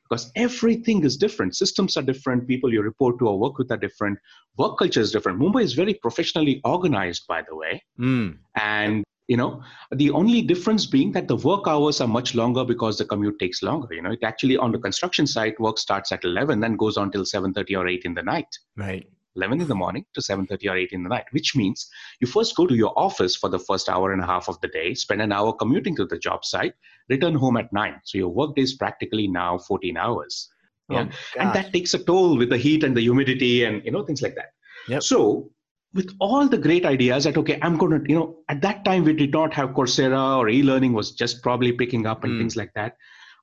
because 0.09 0.31
everything 0.35 1.03
is 1.03 1.17
different. 1.17 1.55
Systems 1.55 1.97
are 1.97 2.01
different. 2.01 2.47
People 2.47 2.73
you 2.73 2.81
report 2.81 3.19
to 3.19 3.27
or 3.27 3.39
work 3.39 3.57
with 3.57 3.71
are 3.71 3.77
different. 3.77 4.17
Work 4.57 4.77
culture 4.77 5.01
is 5.01 5.11
different. 5.11 5.39
Mumbai 5.39 5.63
is 5.63 5.73
very 5.73 5.93
professionally 5.95 6.61
organized, 6.63 7.25
by 7.27 7.41
the 7.47 7.55
way. 7.55 7.83
Mm. 7.99 8.37
And 8.55 9.03
you 9.27 9.35
know 9.35 9.61
the 9.91 10.09
only 10.11 10.41
difference 10.41 10.85
being 10.85 11.11
that 11.11 11.27
the 11.27 11.35
work 11.35 11.67
hours 11.67 11.99
are 11.99 12.07
much 12.07 12.33
longer 12.33 12.63
because 12.63 12.97
the 12.97 13.05
commute 13.05 13.37
takes 13.39 13.61
longer 13.61 13.93
you 13.93 14.01
know 14.01 14.11
it 14.11 14.23
actually 14.23 14.57
on 14.57 14.71
the 14.71 14.79
construction 14.79 15.27
site 15.27 15.59
work 15.59 15.77
starts 15.77 16.11
at 16.11 16.23
11 16.23 16.61
then 16.61 16.77
goes 16.77 16.97
on 16.97 17.11
till 17.11 17.23
7.30 17.23 17.77
or 17.77 17.87
8 17.87 18.01
in 18.05 18.13
the 18.13 18.23
night 18.23 18.47
right 18.77 19.07
11 19.37 19.61
in 19.61 19.67
the 19.67 19.75
morning 19.75 20.05
to 20.13 20.21
7.30 20.21 20.71
or 20.71 20.77
8 20.77 20.89
in 20.91 21.03
the 21.03 21.09
night 21.09 21.25
which 21.31 21.55
means 21.55 21.89
you 22.19 22.27
first 22.27 22.55
go 22.55 22.67
to 22.67 22.75
your 22.75 22.93
office 22.97 23.35
for 23.35 23.49
the 23.49 23.59
first 23.59 23.87
hour 23.87 24.11
and 24.11 24.21
a 24.21 24.25
half 24.25 24.49
of 24.49 24.59
the 24.61 24.67
day 24.67 24.93
spend 24.93 25.21
an 25.21 25.31
hour 25.31 25.53
commuting 25.53 25.95
to 25.95 26.05
the 26.05 26.17
job 26.17 26.43
site 26.43 26.73
return 27.09 27.35
home 27.35 27.57
at 27.57 27.71
9 27.71 28.01
so 28.03 28.17
your 28.17 28.29
work 28.29 28.55
day 28.55 28.63
is 28.63 28.73
practically 28.73 29.27
now 29.27 29.57
14 29.57 29.97
hours. 29.97 30.49
Yeah 30.89 31.07
oh, 31.09 31.39
and 31.41 31.53
that 31.53 31.73
takes 31.73 31.93
a 31.93 31.99
toll 31.99 32.37
with 32.37 32.49
the 32.49 32.57
heat 32.57 32.83
and 32.83 32.95
the 32.95 33.01
humidity 33.01 33.65
and 33.65 33.83
you 33.85 33.91
know 33.91 34.03
things 34.03 34.21
like 34.21 34.35
that. 34.35 34.51
Yep. 34.87 35.03
so 35.03 35.49
with 35.93 36.13
all 36.19 36.47
the 36.47 36.57
great 36.57 36.85
ideas 36.85 37.25
that 37.25 37.37
okay 37.37 37.57
i'm 37.61 37.77
going 37.77 37.93
to 37.97 38.09
you 38.09 38.17
know 38.17 38.37
at 38.49 38.61
that 38.61 38.85
time 38.85 39.03
we 39.03 39.13
did 39.13 39.31
not 39.31 39.53
have 39.53 39.69
coursera 39.77 40.37
or 40.37 40.47
e-learning 40.49 40.93
was 40.93 41.11
just 41.11 41.41
probably 41.41 41.71
picking 41.71 42.05
up 42.05 42.23
and 42.23 42.33
mm. 42.33 42.39
things 42.39 42.55
like 42.55 42.73
that 42.73 42.95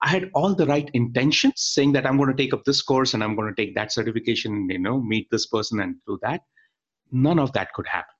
I 0.04 0.08
had 0.08 0.30
all 0.34 0.54
the 0.54 0.66
right 0.66 0.90
intentions, 0.92 1.54
saying 1.56 1.92
that 1.92 2.06
I'm 2.06 2.18
going 2.18 2.28
to 2.28 2.36
take 2.36 2.52
up 2.52 2.62
this 2.64 2.82
course 2.82 3.14
and 3.14 3.24
I'm 3.24 3.34
going 3.34 3.52
to 3.52 3.54
take 3.54 3.74
that 3.74 3.90
certification, 3.90 4.68
you 4.68 4.78
know, 4.78 5.00
meet 5.00 5.28
this 5.30 5.46
person 5.46 5.80
and 5.80 5.96
do 6.06 6.18
that. 6.20 6.42
None 7.10 7.38
of 7.38 7.54
that 7.54 7.72
could 7.72 7.86
happen. 7.86 8.14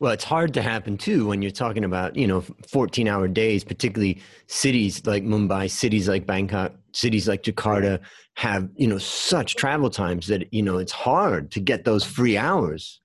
Well, 0.00 0.12
it's 0.12 0.24
hard 0.24 0.54
to 0.54 0.62
happen 0.62 0.96
too 0.96 1.26
when 1.28 1.42
you're 1.42 1.50
talking 1.50 1.84
about, 1.84 2.16
you 2.16 2.26
know, 2.26 2.40
14 2.40 3.06
hour 3.06 3.28
days, 3.28 3.64
particularly 3.64 4.22
cities 4.46 5.04
like 5.04 5.24
Mumbai, 5.24 5.70
cities 5.70 6.08
like 6.08 6.26
Bangkok, 6.26 6.72
cities 6.92 7.28
like 7.28 7.42
Jakarta 7.42 8.00
have, 8.36 8.70
you 8.74 8.86
know, 8.86 8.98
such 8.98 9.56
travel 9.56 9.90
times 9.90 10.28
that, 10.28 10.50
you 10.54 10.62
know, 10.62 10.78
it's 10.78 10.92
hard 10.92 11.50
to 11.50 11.60
get 11.60 11.84
those 11.84 12.02
free 12.02 12.38
hours. 12.38 13.02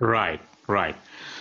Right, 0.00 0.40
right. 0.68 0.94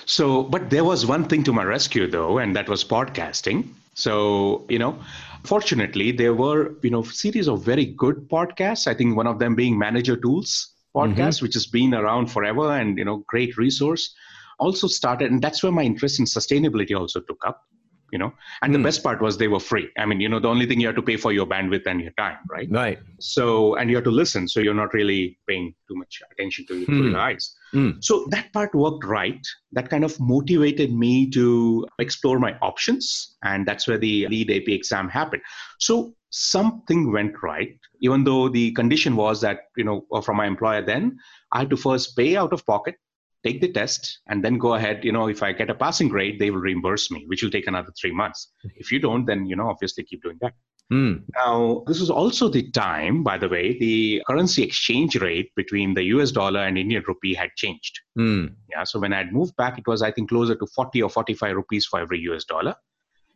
So, 0.06 0.42
but 0.42 0.72
there 0.72 0.84
was 0.84 1.06
one 1.06 1.26
thing 1.26 1.44
to 1.44 1.54
my 1.54 1.64
rescue 1.64 2.08
though, 2.10 2.40
and 2.40 2.56
that 2.56 2.68
was 2.68 2.84
podcasting. 2.84 3.70
So, 3.94 4.66
you 4.70 4.80
know, 4.80 5.00
fortunately, 5.44 6.12
there 6.12 6.34
were, 6.34 6.76
you 6.82 6.90
know, 6.90 7.04
series 7.04 7.48
of 7.48 7.64
very 7.64 7.86
good 7.86 8.28
podcasts. 8.30 8.88
I 8.88 8.94
think 8.94 9.16
one 9.16 9.28
of 9.28 9.40
them 9.40 9.56
being 9.56 9.78
Manager 9.78 10.18
Tools 10.18 10.74
podcast, 10.96 11.16
mm-hmm. 11.16 11.46
which 11.46 11.54
has 11.54 11.66
been 11.68 11.94
around 11.94 12.28
forever 12.28 12.72
and, 12.72 12.98
you 12.98 13.06
know, 13.06 13.24
great 13.28 13.58
resource 13.58 14.14
also 14.60 14.88
started, 14.88 15.32
and 15.32 15.42
that's 15.42 15.64
where 15.64 15.72
my 15.72 15.84
interest 15.84 16.20
in 16.20 16.26
sustainability 16.26 16.98
also 16.98 17.20
took 17.22 17.44
up. 17.46 17.64
You 18.14 18.20
know, 18.20 18.32
and 18.62 18.70
mm. 18.70 18.74
the 18.74 18.80
hmm. 18.80 18.84
best 18.84 19.02
part 19.02 19.24
was 19.24 19.40
they 19.40 19.48
were 19.48 19.60
free. 19.60 19.90
I 19.98 20.06
mean, 20.06 20.22
you 20.22 20.30
know, 20.30 20.40
the 20.40 20.48
only 20.48 20.68
thing 20.68 20.80
you 20.80 20.86
have 20.86 20.96
to 20.98 21.02
pay 21.02 21.18
for 21.18 21.32
your 21.32 21.48
bandwidth 21.48 21.88
and 21.88 22.00
your 22.00 22.12
time, 22.12 22.38
right? 22.48 22.68
Right. 22.70 23.00
So, 23.20 23.74
and 23.78 23.90
you 23.90 23.96
have 23.96 24.04
to 24.04 24.12
listen, 24.12 24.48
so 24.48 24.60
you're 24.60 24.76
not 24.76 24.94
really 24.94 25.40
paying 25.50 25.74
too 25.88 25.96
much 25.96 26.22
attention 26.32 26.68
to, 26.68 26.86
mm. 26.86 27.10
your 27.10 27.20
eyes. 27.20 27.56
Mm. 27.74 28.04
So 28.04 28.28
that 28.30 28.54
part 28.54 28.76
worked 28.76 29.04
right. 29.04 29.42
That 29.72 29.90
kind 29.90 30.04
of 30.04 30.16
motivated 30.20 30.94
me 30.94 31.28
to 31.32 31.88
explore 31.98 32.38
my 32.38 32.56
options, 32.62 33.36
and 33.44 33.68
that's 33.68 33.88
where 33.88 33.98
the 33.98 34.28
LEED 34.28 34.52
AP 34.52 34.68
exam 34.68 35.10
happened. 35.10 35.42
So 35.80 36.14
something 36.30 37.12
went 37.12 37.42
right, 37.42 37.78
even 38.02 38.24
though 38.24 38.48
the 38.50 38.72
condition 38.74 39.16
was 39.16 39.42
that 39.42 39.62
you 39.76 39.84
know 39.84 40.06
from 40.22 40.38
my 40.38 40.48
employer 40.48 40.82
then 40.84 41.18
I 41.52 41.60
had 41.60 41.70
to 41.70 41.78
first 41.78 42.16
pay 42.18 42.36
out 42.36 42.54
of 42.54 42.66
pocket 42.66 42.96
take 43.44 43.60
the 43.62 43.72
test 43.72 44.20
and 44.28 44.44
then 44.44 44.58
go 44.58 44.74
ahead 44.74 45.04
you 45.04 45.12
know 45.12 45.28
if 45.28 45.44
i 45.44 45.52
get 45.52 45.70
a 45.70 45.76
passing 45.76 46.08
grade 46.08 46.40
they 46.40 46.50
will 46.50 46.60
reimburse 46.60 47.12
me 47.12 47.26
which 47.28 47.44
will 47.44 47.52
take 47.52 47.68
another 47.68 47.92
three 48.00 48.12
months. 48.12 48.52
If 48.76 48.92
you 48.92 49.00
don't 49.00 49.26
then 49.26 49.46
you 49.46 49.56
know 49.56 49.70
obviously 49.70 50.04
keep 50.04 50.24
doing 50.24 50.38
that. 50.42 50.54
Mm. 50.92 51.24
now 51.36 51.84
this 51.88 52.00
was 52.02 52.10
also 52.10 52.50
the 52.50 52.70
time 52.72 53.24
by 53.24 53.38
the 53.38 53.48
way 53.48 53.78
the 53.80 54.22
currency 54.28 54.64
exchange 54.64 55.16
rate 55.16 55.50
between 55.56 55.94
the 55.94 56.04
us 56.04 56.32
dollar 56.32 56.60
and 56.60 56.78
indian 56.78 57.04
rupee 57.08 57.34
had 57.34 57.52
changed. 57.56 58.00
Mm. 58.18 58.56
yeah 58.70 58.84
so 58.84 59.00
when 59.00 59.14
i 59.14 59.18
had 59.18 59.34
moved 59.34 59.56
back 59.56 59.78
it 59.78 59.88
was 59.88 60.02
i 60.02 60.12
think 60.12 60.30
closer 60.30 60.56
to 60.56 60.66
40 60.66 61.02
or 61.04 61.10
45 61.10 61.56
rupees 61.56 61.86
for 61.86 62.00
every 62.00 62.20
us 62.20 62.46
dollar 62.46 62.76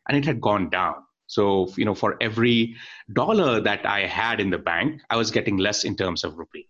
and 0.08 0.18
it 0.18 0.26
had 0.26 0.40
gone 0.40 0.70
down. 0.70 0.96
So 1.28 1.74
you 1.76 1.84
know 1.84 1.96
for 1.96 2.16
every 2.22 2.76
dollar 3.12 3.60
that 3.62 3.86
i 3.86 4.06
had 4.06 4.40
in 4.40 4.50
the 4.50 4.58
bank 4.58 5.02
i 5.10 5.18
was 5.18 5.32
getting 5.32 5.58
less 5.58 5.84
in 5.84 5.96
terms 5.96 6.24
of 6.24 6.38
rupee. 6.38 6.68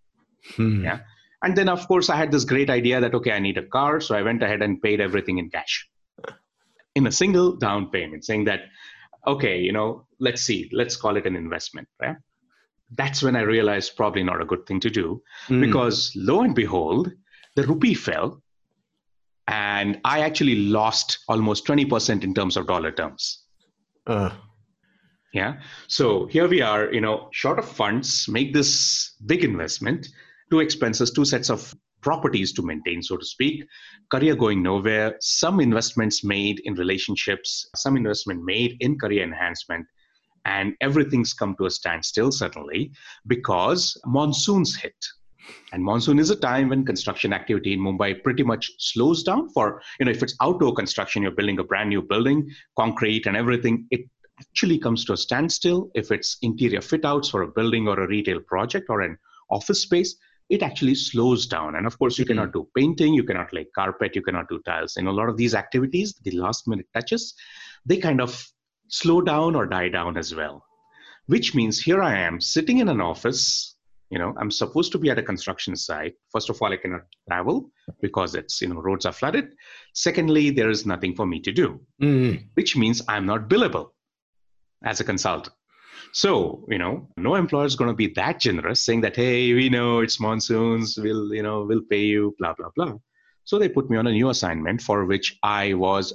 Mm. 0.57 0.83
yeah 0.83 0.99
and 1.43 1.55
then, 1.55 1.69
of 1.69 1.87
course, 1.87 2.09
I 2.09 2.15
had 2.15 2.31
this 2.31 2.45
great 2.45 2.69
idea 2.69 2.99
that, 2.99 3.13
okay, 3.13 3.31
I 3.31 3.39
need 3.39 3.57
a 3.57 3.63
car. 3.63 3.99
So 4.01 4.15
I 4.15 4.23
went 4.23 4.41
ahead 4.41 4.61
and 4.61 4.81
paid 4.81 4.99
everything 4.99 5.37
in 5.37 5.49
cash 5.49 5.87
in 6.95 7.05
a 7.05 7.11
single 7.11 7.55
down 7.55 7.89
payment, 7.91 8.25
saying 8.25 8.45
that, 8.45 8.61
okay, 9.27 9.59
you 9.59 9.71
know, 9.71 10.07
let's 10.19 10.41
see, 10.41 10.67
let's 10.73 10.95
call 10.95 11.15
it 11.15 11.27
an 11.27 11.35
investment, 11.35 11.87
right? 12.01 12.15
That's 12.95 13.21
when 13.21 13.35
I 13.35 13.41
realized 13.41 13.95
probably 13.95 14.23
not 14.23 14.41
a 14.41 14.45
good 14.45 14.65
thing 14.65 14.79
to 14.79 14.89
do 14.89 15.21
mm. 15.47 15.61
because 15.61 16.11
lo 16.15 16.41
and 16.41 16.55
behold, 16.55 17.11
the 17.55 17.63
rupee 17.63 17.93
fell 17.93 18.41
and 19.47 19.99
I 20.03 20.21
actually 20.21 20.55
lost 20.55 21.19
almost 21.27 21.67
20% 21.67 22.23
in 22.23 22.33
terms 22.33 22.57
of 22.57 22.67
dollar 22.67 22.91
terms. 22.91 23.43
Uh. 24.07 24.31
Yeah. 25.33 25.59
So 25.87 26.25
here 26.27 26.47
we 26.47 26.61
are, 26.61 26.91
you 26.91 27.01
know, 27.01 27.29
short 27.31 27.59
of 27.59 27.69
funds, 27.69 28.27
make 28.27 28.53
this 28.53 29.13
big 29.25 29.43
investment 29.43 30.07
two 30.49 30.59
expenses, 30.59 31.11
two 31.11 31.25
sets 31.25 31.49
of 31.49 31.73
properties 32.01 32.53
to 32.53 32.61
maintain, 32.61 33.01
so 33.01 33.17
to 33.17 33.25
speak, 33.25 33.65
career 34.11 34.35
going 34.35 34.61
nowhere, 34.61 35.17
some 35.19 35.59
investments 35.59 36.23
made 36.23 36.61
in 36.65 36.75
relationships, 36.75 37.69
some 37.75 37.97
investment 37.97 38.43
made 38.43 38.77
in 38.79 38.97
career 38.97 39.23
enhancement, 39.23 39.85
and 40.45 40.73
everything's 40.79 41.33
come 41.33 41.55
to 41.57 41.65
a 41.65 41.71
standstill 41.71 42.31
suddenly 42.31 42.91
because 43.27 43.99
monsoons 44.05 44.75
hit. 44.75 44.95
And 45.71 45.83
monsoon 45.83 46.19
is 46.19 46.29
a 46.29 46.35
time 46.35 46.69
when 46.69 46.85
construction 46.85 47.33
activity 47.33 47.73
in 47.73 47.79
Mumbai 47.79 48.21
pretty 48.23 48.43
much 48.43 48.71
slows 48.79 49.23
down 49.23 49.49
for, 49.49 49.81
you 49.99 50.05
know, 50.05 50.11
if 50.11 50.21
it's 50.21 50.35
outdoor 50.41 50.73
construction, 50.73 51.21
you're 51.21 51.31
building 51.31 51.59
a 51.59 51.63
brand 51.63 51.89
new 51.89 52.01
building, 52.01 52.49
concrete 52.77 53.25
and 53.25 53.37
everything, 53.37 53.85
it 53.91 54.01
actually 54.39 54.77
comes 54.77 55.03
to 55.05 55.13
a 55.13 55.17
standstill. 55.17 55.89
If 55.95 56.11
it's 56.11 56.37
interior 56.41 56.81
fit 56.81 57.05
outs 57.05 57.29
for 57.29 57.43
a 57.43 57.47
building 57.47 57.87
or 57.87 57.99
a 57.99 58.07
retail 58.07 58.39
project 58.41 58.87
or 58.89 59.01
an 59.01 59.17
office 59.49 59.81
space, 59.81 60.15
it 60.49 60.63
actually 60.63 60.95
slows 60.95 61.45
down. 61.45 61.75
And 61.75 61.85
of 61.85 61.97
course, 61.99 62.17
you 62.17 62.25
mm-hmm. 62.25 62.39
cannot 62.39 62.53
do 62.53 62.67
painting, 62.75 63.13
you 63.13 63.23
cannot 63.23 63.53
lay 63.53 63.65
carpet, 63.75 64.15
you 64.15 64.21
cannot 64.21 64.47
do 64.49 64.61
tiles. 64.65 64.97
And 64.97 65.07
a 65.07 65.11
lot 65.11 65.29
of 65.29 65.37
these 65.37 65.53
activities, 65.53 66.13
the 66.23 66.31
last 66.31 66.67
minute 66.67 66.87
touches, 66.93 67.33
they 67.85 67.97
kind 67.97 68.21
of 68.21 68.45
slow 68.87 69.21
down 69.21 69.55
or 69.55 69.65
die 69.65 69.89
down 69.89 70.17
as 70.17 70.33
well. 70.33 70.63
Which 71.25 71.53
means 71.53 71.81
here 71.81 72.01
I 72.01 72.17
am 72.17 72.39
sitting 72.39 72.77
in 72.77 72.87
an 72.87 73.01
office. 73.01 73.75
You 74.09 74.19
know, 74.19 74.33
I'm 74.39 74.51
supposed 74.51 74.93
to 74.93 74.97
be 74.97 75.09
at 75.09 75.19
a 75.19 75.23
construction 75.23 75.75
site. 75.75 76.15
First 76.31 76.49
of 76.49 76.61
all, 76.61 76.71
I 76.71 76.77
cannot 76.77 77.01
travel 77.27 77.69
because 78.01 78.35
it's, 78.35 78.61
you 78.61 78.69
know, 78.69 78.79
roads 78.79 79.05
are 79.05 79.11
flooded. 79.11 79.49
Secondly, 79.93 80.49
there 80.49 80.69
is 80.69 80.85
nothing 80.85 81.13
for 81.13 81.25
me 81.25 81.41
to 81.41 81.51
do, 81.51 81.81
mm. 82.01 82.47
which 82.53 82.77
means 82.77 83.01
I'm 83.09 83.25
not 83.25 83.49
billable 83.49 83.89
as 84.85 85.01
a 85.01 85.03
consultant. 85.03 85.53
So, 86.13 86.65
you 86.69 86.77
know, 86.77 87.07
no 87.17 87.35
employer 87.35 87.65
is 87.65 87.75
going 87.75 87.89
to 87.89 87.95
be 87.95 88.07
that 88.13 88.39
generous 88.39 88.83
saying 88.83 89.01
that, 89.01 89.15
hey, 89.15 89.53
we 89.53 89.69
know 89.69 89.99
it's 89.99 90.19
monsoons, 90.19 90.97
we'll, 90.97 91.33
you 91.33 91.43
know, 91.43 91.63
we'll 91.63 91.81
pay 91.89 92.03
you, 92.03 92.35
blah, 92.39 92.53
blah, 92.53 92.69
blah. 92.75 92.93
So 93.43 93.59
they 93.59 93.69
put 93.69 93.89
me 93.89 93.97
on 93.97 94.07
a 94.07 94.11
new 94.11 94.29
assignment 94.29 94.81
for 94.81 95.05
which 95.05 95.37
I 95.43 95.73
was 95.73 96.13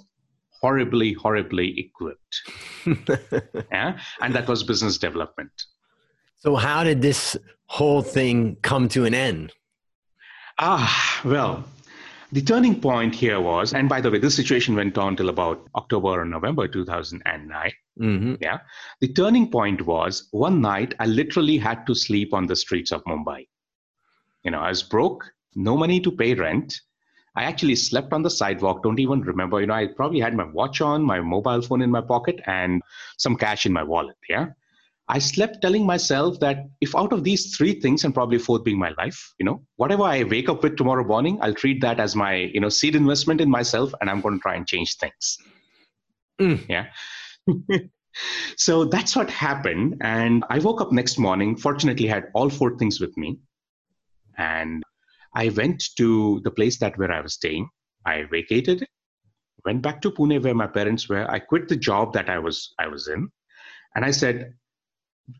horribly, 0.60 1.12
horribly 1.12 1.78
equipped. 1.78 2.42
yeah. 3.72 3.98
And 4.20 4.34
that 4.34 4.48
was 4.48 4.62
business 4.62 4.98
development. 4.98 5.52
So, 6.38 6.56
how 6.56 6.82
did 6.82 7.02
this 7.02 7.36
whole 7.66 8.02
thing 8.02 8.56
come 8.62 8.88
to 8.90 9.04
an 9.04 9.14
end? 9.14 9.52
Ah, 10.58 11.20
well, 11.24 11.64
the 12.32 12.42
turning 12.42 12.80
point 12.80 13.14
here 13.14 13.40
was, 13.40 13.74
and 13.74 13.88
by 13.88 14.00
the 14.00 14.10
way, 14.10 14.18
this 14.18 14.34
situation 14.34 14.74
went 14.74 14.98
on 14.98 15.16
till 15.16 15.28
about 15.28 15.68
October 15.74 16.20
or 16.20 16.24
November 16.24 16.66
2009. 16.66 17.72
Mm-hmm. 18.00 18.34
Yeah. 18.40 18.60
The 19.00 19.12
turning 19.12 19.50
point 19.50 19.86
was 19.86 20.28
one 20.30 20.60
night 20.60 20.94
I 20.98 21.06
literally 21.06 21.58
had 21.58 21.86
to 21.86 21.94
sleep 21.94 22.32
on 22.32 22.46
the 22.46 22.56
streets 22.56 22.92
of 22.92 23.04
Mumbai. 23.04 23.46
You 24.44 24.50
know, 24.50 24.60
I 24.60 24.70
was 24.70 24.82
broke, 24.82 25.24
no 25.54 25.76
money 25.76 26.00
to 26.00 26.10
pay 26.10 26.34
rent. 26.34 26.80
I 27.36 27.44
actually 27.44 27.76
slept 27.76 28.12
on 28.12 28.22
the 28.22 28.30
sidewalk, 28.30 28.82
don't 28.82 28.98
even 28.98 29.22
remember. 29.22 29.60
You 29.60 29.66
know, 29.66 29.74
I 29.74 29.86
probably 29.86 30.20
had 30.20 30.34
my 30.34 30.44
watch 30.44 30.80
on, 30.80 31.02
my 31.02 31.20
mobile 31.20 31.62
phone 31.62 31.82
in 31.82 31.90
my 31.90 32.00
pocket, 32.02 32.40
and 32.46 32.82
some 33.16 33.36
cash 33.36 33.64
in 33.64 33.72
my 33.72 33.82
wallet. 33.82 34.16
Yeah. 34.28 34.48
I 35.08 35.18
slept 35.18 35.60
telling 35.60 35.84
myself 35.84 36.40
that 36.40 36.68
if 36.80 36.94
out 36.94 37.12
of 37.12 37.24
these 37.24 37.56
three 37.56 37.80
things, 37.80 38.04
and 38.04 38.14
probably 38.14 38.38
fourth 38.38 38.64
being 38.64 38.78
my 38.78 38.92
life, 38.98 39.34
you 39.38 39.44
know, 39.44 39.62
whatever 39.76 40.04
I 40.04 40.24
wake 40.24 40.48
up 40.48 40.62
with 40.62 40.76
tomorrow 40.76 41.04
morning, 41.04 41.38
I'll 41.40 41.54
treat 41.54 41.80
that 41.82 42.00
as 42.00 42.14
my, 42.14 42.34
you 42.34 42.60
know, 42.60 42.68
seed 42.68 42.94
investment 42.94 43.40
in 43.40 43.50
myself, 43.50 43.92
and 44.00 44.08
I'm 44.08 44.20
going 44.20 44.36
to 44.36 44.40
try 44.40 44.54
and 44.54 44.66
change 44.66 44.96
things. 44.96 45.38
Mm. 46.40 46.68
Yeah. 46.68 46.86
so 48.56 48.84
that's 48.84 49.16
what 49.16 49.30
happened. 49.30 49.98
And 50.00 50.44
I 50.50 50.58
woke 50.58 50.80
up 50.80 50.92
next 50.92 51.18
morning, 51.18 51.56
fortunately, 51.56 52.06
had 52.06 52.26
all 52.34 52.50
four 52.50 52.76
things 52.78 53.00
with 53.00 53.16
me. 53.16 53.38
And 54.38 54.82
I 55.34 55.48
went 55.50 55.84
to 55.96 56.40
the 56.44 56.50
place 56.50 56.78
that 56.78 56.98
where 56.98 57.12
I 57.12 57.20
was 57.20 57.34
staying. 57.34 57.68
I 58.04 58.24
vacated 58.24 58.82
it, 58.82 58.88
went 59.64 59.82
back 59.82 60.02
to 60.02 60.10
Pune 60.10 60.42
where 60.42 60.54
my 60.54 60.66
parents 60.66 61.08
were. 61.08 61.30
I 61.30 61.38
quit 61.38 61.68
the 61.68 61.76
job 61.76 62.12
that 62.14 62.28
I 62.28 62.38
was 62.38 62.74
I 62.78 62.88
was 62.88 63.08
in. 63.08 63.30
And 63.94 64.04
I 64.04 64.10
said, 64.10 64.54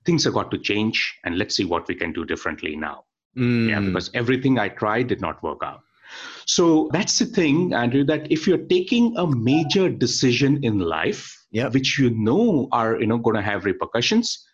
things 0.04 0.25
have 0.25 0.35
got 0.35 0.50
to 0.50 0.59
change 0.59 1.18
and 1.25 1.38
let's 1.38 1.56
see 1.56 1.64
what 1.64 1.88
we 1.88 1.94
can 1.94 2.12
do 2.12 2.25
differently 2.25 2.76
now. 2.76 3.04
Mm. 3.37 3.68
Yeah, 3.68 3.80
because 3.80 4.11
everything 4.14 4.59
I 4.59 4.68
tried 4.68 5.09
did 5.09 5.21
not 5.21 5.42
work 5.42 5.61
out. 5.64 5.80
So 6.47 6.88
that's 6.92 7.19
the 7.19 7.26
thing, 7.26 7.73
Andrew, 7.73 8.04
that 8.04 8.31
if 8.31 8.47
you're 8.47 8.66
taking 8.66 9.16
a 9.16 9.26
major 9.26 9.88
decision 9.88 10.62
in 10.62 10.78
life, 10.78 11.37
yeah. 11.50 11.69
which 11.69 11.99
you 11.99 12.11
know 12.11 12.69
are 12.73 13.00
you 13.00 13.07
know 13.07 13.19
going 13.19 13.37
to 13.37 13.42
have 13.42 13.64
repercussions, 13.64 14.47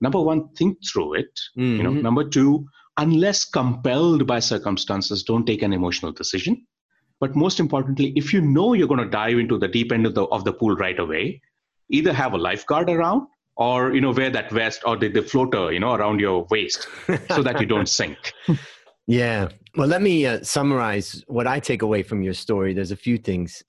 number 0.00 0.20
one, 0.20 0.48
think 0.54 0.78
through 0.86 1.14
it. 1.14 1.40
Mm-hmm. 1.56 1.76
You 1.76 1.82
know, 1.82 1.90
mm-hmm. 1.90 2.02
number 2.02 2.28
two, 2.28 2.66
unless 2.96 3.44
compelled 3.44 4.26
by 4.26 4.40
circumstances, 4.40 5.22
don't 5.22 5.46
take 5.46 5.62
an 5.62 5.72
emotional 5.72 6.12
decision. 6.12 6.66
But 7.20 7.34
most 7.34 7.58
importantly, 7.58 8.12
if 8.14 8.32
you 8.32 8.40
know 8.40 8.74
you're 8.74 8.88
going 8.88 9.00
to 9.00 9.08
dive 9.08 9.38
into 9.38 9.58
the 9.58 9.68
deep 9.68 9.90
end 9.92 10.06
of 10.06 10.14
the 10.14 10.24
of 10.24 10.44
the 10.44 10.52
pool 10.52 10.76
right 10.76 10.98
away, 10.98 11.40
either 11.90 12.12
have 12.12 12.34
a 12.34 12.38
lifeguard 12.38 12.90
around 12.90 13.26
or 13.58 13.92
you 13.92 14.00
know 14.00 14.12
wear 14.12 14.30
that 14.30 14.50
vest 14.50 14.82
or 14.86 14.96
the, 14.96 15.08
the 15.08 15.22
floater 15.22 15.72
you 15.72 15.80
know 15.80 15.94
around 15.94 16.20
your 16.20 16.46
waist 16.50 16.86
so 17.30 17.42
that 17.42 17.60
you 17.60 17.66
don't 17.66 17.88
sink 18.00 18.32
yeah 19.08 19.48
well 19.76 19.88
let 19.88 20.00
me 20.00 20.24
uh, 20.24 20.40
summarize 20.42 21.24
what 21.26 21.46
i 21.48 21.58
take 21.58 21.82
away 21.82 22.02
from 22.04 22.22
your 22.22 22.34
story 22.34 22.72
there's 22.72 22.92
a 22.92 22.96
few 22.96 23.18
things 23.18 23.64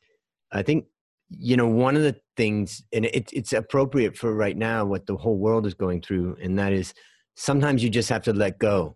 i 0.52 0.62
think 0.62 0.86
you 1.30 1.58
know 1.58 1.68
one 1.68 1.96
of 1.96 2.04
the 2.04 2.16
things 2.38 2.84
and 2.94 3.06
it, 3.06 3.30
it's 3.34 3.54
appropriate 3.54 4.16
for 4.16 4.36
right 4.36 4.58
now 4.58 4.86
what 4.86 5.08
the 5.08 5.16
whole 5.16 5.38
world 5.38 5.66
is 5.66 5.74
going 5.74 6.02
through 6.02 6.38
and 6.42 6.60
that 6.60 6.74
is 6.74 6.94
sometimes 7.36 7.84
you 7.84 7.90
just 7.90 8.10
have 8.10 8.22
to 8.22 8.34
let 8.34 8.60
go 8.60 8.96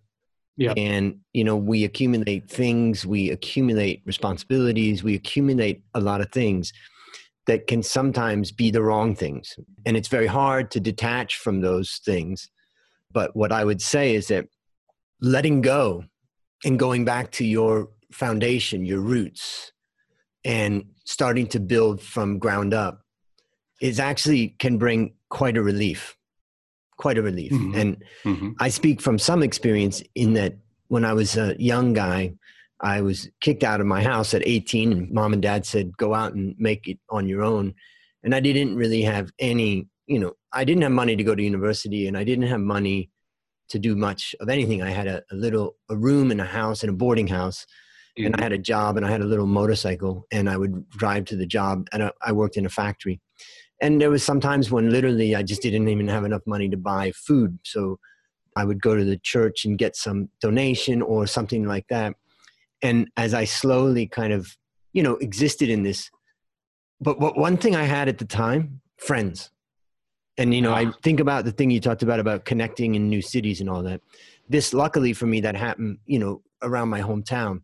Yeah. 0.57 0.73
And, 0.77 1.19
you 1.33 1.43
know, 1.43 1.57
we 1.57 1.83
accumulate 1.83 2.49
things, 2.49 3.05
we 3.05 3.31
accumulate 3.31 4.03
responsibilities, 4.05 5.03
we 5.03 5.15
accumulate 5.15 5.83
a 5.93 5.99
lot 5.99 6.21
of 6.21 6.31
things 6.31 6.71
that 7.47 7.67
can 7.67 7.81
sometimes 7.83 8.51
be 8.51 8.71
the 8.71 8.81
wrong 8.81 9.15
things. 9.15 9.55
And 9.85 9.97
it's 9.97 10.07
very 10.07 10.27
hard 10.27 10.69
to 10.71 10.79
detach 10.79 11.37
from 11.37 11.61
those 11.61 11.99
things. 12.05 12.49
But 13.11 13.35
what 13.35 13.51
I 13.51 13.65
would 13.65 13.81
say 13.81 14.15
is 14.15 14.27
that 14.27 14.45
letting 15.21 15.61
go 15.61 16.05
and 16.65 16.79
going 16.79 17.05
back 17.05 17.31
to 17.33 17.45
your 17.45 17.89
foundation, 18.11 18.85
your 18.85 18.99
roots, 18.99 19.71
and 20.45 20.85
starting 21.05 21.47
to 21.47 21.59
build 21.59 22.01
from 22.01 22.39
ground 22.39 22.73
up 22.73 23.01
is 23.81 23.99
actually 23.99 24.49
can 24.59 24.77
bring 24.77 25.13
quite 25.29 25.57
a 25.57 25.61
relief 25.63 26.15
quite 26.97 27.17
a 27.17 27.21
relief. 27.21 27.51
Mm-hmm. 27.51 27.75
And 27.75 28.03
mm-hmm. 28.23 28.49
I 28.59 28.69
speak 28.69 29.01
from 29.01 29.19
some 29.19 29.43
experience 29.43 30.01
in 30.15 30.33
that 30.33 30.55
when 30.87 31.05
I 31.05 31.13
was 31.13 31.35
a 31.37 31.55
young 31.59 31.93
guy, 31.93 32.33
I 32.79 33.01
was 33.01 33.29
kicked 33.41 33.63
out 33.63 33.81
of 33.81 33.87
my 33.87 34.03
house 34.03 34.33
at 34.33 34.45
18, 34.45 34.91
and 34.91 35.11
mom 35.11 35.33
and 35.33 35.41
dad 35.41 35.65
said, 35.65 35.97
go 35.97 36.13
out 36.13 36.33
and 36.33 36.55
make 36.57 36.87
it 36.87 36.99
on 37.09 37.27
your 37.27 37.43
own. 37.43 37.73
And 38.23 38.35
I 38.35 38.39
didn't 38.39 38.75
really 38.75 39.01
have 39.01 39.31
any, 39.39 39.87
you 40.07 40.19
know, 40.19 40.33
I 40.53 40.63
didn't 40.63 40.83
have 40.83 40.91
money 40.91 41.15
to 41.15 41.23
go 41.23 41.35
to 41.35 41.43
university, 41.43 42.07
and 42.07 42.17
I 42.17 42.23
didn't 42.23 42.47
have 42.47 42.61
money 42.61 43.09
to 43.73 43.79
do 43.79 43.95
much 43.95 44.33
of 44.39 44.49
anything. 44.49 44.81
I 44.81 44.89
had 44.89 45.07
a, 45.07 45.21
a 45.31 45.35
little 45.35 45.75
a 45.89 45.95
room 45.95 46.31
in 46.31 46.39
a 46.39 46.45
house 46.45 46.83
in 46.83 46.89
a 46.89 46.93
boarding 46.93 47.27
house, 47.27 47.65
mm-hmm. 48.17 48.25
and 48.25 48.35
I 48.35 48.37
mm-hmm. 48.37 48.43
had 48.43 48.51
a 48.53 48.57
job, 48.57 48.97
and 48.97 49.05
I 49.05 49.11
had 49.11 49.21
a 49.21 49.25
little 49.25 49.47
motorcycle, 49.47 50.25
and 50.31 50.49
I 50.49 50.57
would 50.57 50.89
drive 50.89 51.25
to 51.25 51.35
the 51.35 51.45
job, 51.45 51.87
and 51.91 52.03
I, 52.03 52.11
I 52.21 52.31
worked 52.31 52.57
in 52.57 52.65
a 52.65 52.69
factory 52.69 53.19
and 53.83 53.99
there 53.99 54.09
was 54.09 54.23
sometimes 54.23 54.71
when 54.71 54.89
literally 54.89 55.35
i 55.35 55.43
just 55.43 55.61
didn't 55.61 55.87
even 55.87 56.07
have 56.07 56.25
enough 56.25 56.41
money 56.47 56.69
to 56.69 56.77
buy 56.77 57.11
food 57.11 57.59
so 57.63 57.99
i 58.55 58.63
would 58.65 58.81
go 58.81 58.95
to 58.95 59.03
the 59.03 59.17
church 59.17 59.65
and 59.65 59.77
get 59.77 59.95
some 59.95 60.29
donation 60.41 61.01
or 61.01 61.27
something 61.27 61.65
like 61.65 61.85
that 61.89 62.15
and 62.81 63.09
as 63.17 63.33
i 63.33 63.43
slowly 63.43 64.07
kind 64.07 64.33
of 64.33 64.57
you 64.93 65.03
know 65.03 65.15
existed 65.17 65.69
in 65.69 65.83
this 65.83 66.09
but 67.01 67.19
what 67.19 67.37
one 67.37 67.57
thing 67.57 67.75
i 67.75 67.83
had 67.83 68.07
at 68.07 68.17
the 68.17 68.25
time 68.25 68.81
friends 68.97 69.51
and 70.37 70.53
you 70.53 70.61
know 70.61 70.73
i 70.73 70.91
think 71.03 71.19
about 71.19 71.45
the 71.45 71.51
thing 71.51 71.69
you 71.69 71.79
talked 71.79 72.03
about 72.03 72.19
about 72.19 72.45
connecting 72.45 72.95
in 72.95 73.09
new 73.09 73.21
cities 73.21 73.61
and 73.61 73.69
all 73.69 73.83
that. 73.83 74.01
This 74.49 74.73
luckily 74.73 75.13
for 75.13 75.25
me 75.25 75.41
that 75.41 75.55
happened 75.55 75.99
you 76.05 76.19
know 76.19 76.41
around 76.61 76.89
my 76.89 77.01
hometown. 77.01 77.61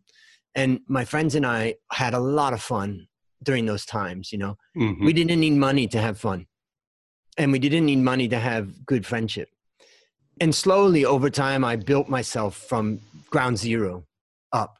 And 0.54 0.80
my 0.88 1.04
friends 1.04 1.34
and 1.34 1.46
i 1.46 1.74
had 1.92 2.14
a 2.14 2.18
lot 2.18 2.52
of 2.52 2.62
fun 2.62 3.06
during 3.42 3.66
those 3.66 3.84
times 3.84 4.32
you 4.32 4.38
know. 4.38 4.56
Mm-hmm. 4.76 5.04
we 5.04 5.12
didn't 5.12 5.40
need 5.40 5.54
money 5.54 5.86
to 5.88 6.00
have 6.00 6.18
fun. 6.18 6.46
And 7.38 7.52
we 7.52 7.58
didn't 7.58 7.86
need 7.86 8.00
money 8.00 8.28
to 8.28 8.38
have 8.38 8.84
good 8.84 9.06
friendship. 9.06 9.48
And 10.40 10.54
slowly 10.54 11.04
over 11.04 11.30
time 11.30 11.64
i 11.64 11.76
built 11.76 12.08
myself 12.08 12.56
from 12.56 13.00
ground 13.30 13.58
zero 13.58 14.04
up. 14.52 14.78